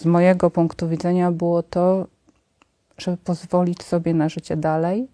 z 0.00 0.04
mojego 0.04 0.50
punktu 0.50 0.88
widzenia, 0.88 1.32
było 1.32 1.62
to, 1.62 2.06
żeby 2.98 3.16
pozwolić 3.16 3.82
sobie 3.82 4.14
na 4.14 4.28
życie 4.28 4.56
dalej, 4.56 5.08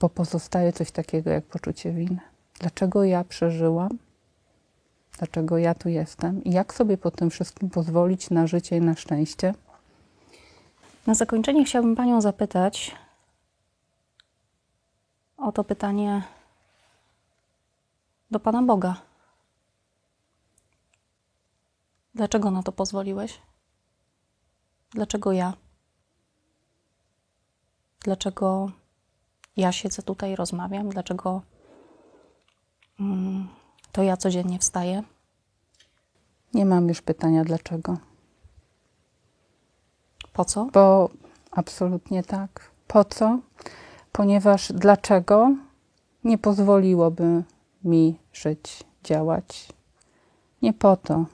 bo 0.00 0.08
pozostaje 0.08 0.72
coś 0.72 0.90
takiego 0.90 1.30
jak 1.30 1.44
poczucie 1.44 1.92
winy. 1.92 2.18
Dlaczego 2.60 3.04
ja 3.04 3.24
przeżyłam? 3.24 3.98
Dlaczego 5.18 5.58
ja 5.58 5.74
tu 5.74 5.88
jestem? 5.88 6.44
I 6.44 6.50
jak 6.52 6.74
sobie 6.74 6.98
po 6.98 7.10
tym 7.10 7.30
wszystkim 7.30 7.70
pozwolić 7.70 8.30
na 8.30 8.46
życie 8.46 8.76
i 8.76 8.80
na 8.80 8.94
szczęście? 8.94 9.54
Na 11.06 11.14
zakończenie 11.14 11.64
chciałabym 11.64 11.96
Panią 11.96 12.20
zapytać 12.20 12.94
o 15.36 15.52
to 15.52 15.64
pytanie 15.64 16.22
do 18.30 18.40
Pana 18.40 18.62
Boga. 18.62 18.96
Dlaczego 22.14 22.50
na 22.50 22.62
to 22.62 22.72
pozwoliłeś? 22.72 23.40
Dlaczego 24.90 25.32
ja? 25.32 25.52
Dlaczego 28.00 28.70
ja 29.56 29.72
siedzę 29.72 30.02
tutaj 30.02 30.32
i 30.32 30.36
rozmawiam? 30.36 30.88
Dlaczego 30.88 31.42
mm, 33.00 33.48
to 33.92 34.02
ja 34.02 34.16
codziennie 34.16 34.58
wstaję? 34.58 35.02
Nie 36.54 36.66
mam 36.66 36.88
już 36.88 37.02
pytania 37.02 37.44
dlaczego. 37.44 37.96
Po 40.32 40.44
co? 40.44 40.66
Bo 40.72 41.10
absolutnie 41.50 42.22
tak. 42.22 42.70
Po 42.86 43.04
co? 43.04 43.38
Ponieważ 44.12 44.72
dlaczego 44.72 45.54
nie 46.24 46.38
pozwoliłoby 46.38 47.42
mi 47.84 48.18
żyć, 48.32 48.84
działać? 49.04 49.68
Nie 50.62 50.72
po 50.72 50.96
to. 50.96 51.24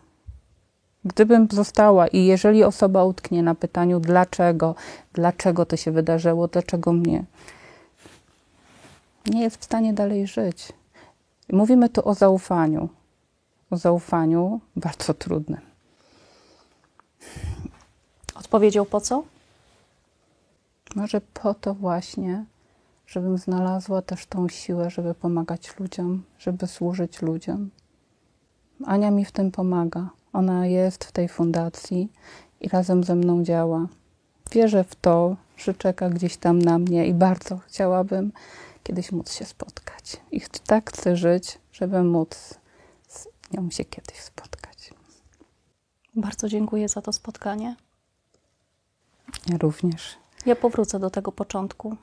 Gdybym 1.04 1.48
została 1.50 2.08
i 2.08 2.24
jeżeli 2.24 2.64
osoba 2.64 3.04
utknie 3.04 3.42
na 3.42 3.54
pytaniu, 3.54 4.00
dlaczego, 4.00 4.74
dlaczego 5.12 5.66
to 5.66 5.76
się 5.76 5.92
wydarzyło, 5.92 6.48
dlaczego 6.48 6.92
mnie, 6.92 7.24
nie 9.26 9.42
jest 9.42 9.56
w 9.56 9.64
stanie 9.64 9.92
dalej 9.94 10.26
żyć. 10.26 10.72
Mówimy 11.52 11.88
tu 11.88 12.08
o 12.08 12.14
zaufaniu. 12.14 12.88
O 13.70 13.76
zaufaniu 13.76 14.60
bardzo 14.76 15.14
trudnym. 15.14 15.60
Odpowiedział 18.34 18.86
po 18.86 19.00
co? 19.00 19.24
Może 20.96 21.20
po 21.20 21.54
to 21.54 21.74
właśnie, 21.74 22.44
żebym 23.06 23.38
znalazła 23.38 24.02
też 24.02 24.26
tą 24.26 24.48
siłę, 24.48 24.90
żeby 24.90 25.14
pomagać 25.14 25.78
ludziom, 25.78 26.22
żeby 26.38 26.66
służyć 26.66 27.22
ludziom. 27.22 27.70
Ania 28.86 29.10
mi 29.10 29.24
w 29.24 29.32
tym 29.32 29.50
pomaga. 29.50 30.10
Ona 30.32 30.66
jest 30.66 31.04
w 31.04 31.12
tej 31.12 31.28
fundacji 31.28 32.12
i 32.60 32.68
razem 32.68 33.04
ze 33.04 33.14
mną 33.14 33.44
działa. 33.44 33.86
Wierzę 34.52 34.84
w 34.84 34.94
to, 34.94 35.36
że 35.56 35.74
czeka 35.74 36.10
gdzieś 36.10 36.36
tam 36.36 36.58
na 36.58 36.78
mnie 36.78 37.06
i 37.06 37.14
bardzo 37.14 37.58
chciałabym 37.58 38.32
kiedyś 38.82 39.12
móc 39.12 39.32
się 39.32 39.44
spotkać. 39.44 40.16
I 40.32 40.40
tak 40.66 40.90
chcę 40.90 41.16
żyć, 41.16 41.58
żeby 41.72 42.02
móc 42.02 42.58
z 43.08 43.28
nią 43.52 43.70
się 43.70 43.84
kiedyś 43.84 44.16
spotkać. 44.20 44.94
Bardzo 46.16 46.48
dziękuję 46.48 46.88
za 46.88 47.02
to 47.02 47.12
spotkanie. 47.12 47.76
Ja 49.48 49.58
również. 49.58 50.16
Ja 50.46 50.56
powrócę 50.56 50.98
do 50.98 51.10
tego 51.10 51.32
początku. 51.32 51.96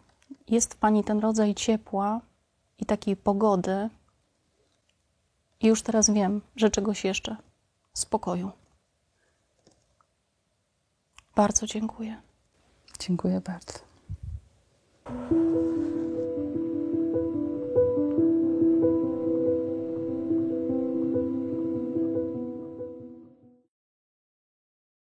Jest 0.47 0.73
w 0.73 0.77
Pani 0.77 1.03
ten 1.03 1.19
rodzaj 1.19 1.55
ciepła 1.55 2.21
i 2.79 2.85
takiej 2.85 3.15
pogody. 3.15 3.89
I 5.59 5.67
już 5.67 5.81
teraz 5.81 6.09
wiem, 6.09 6.41
że 6.55 6.69
czegoś 6.69 7.03
jeszcze 7.03 7.37
spokoju. 7.97 8.51
Bardzo 11.35 11.65
dziękuję. 11.67 12.21
Dziękuję 12.99 13.41
bardzo. 13.41 13.73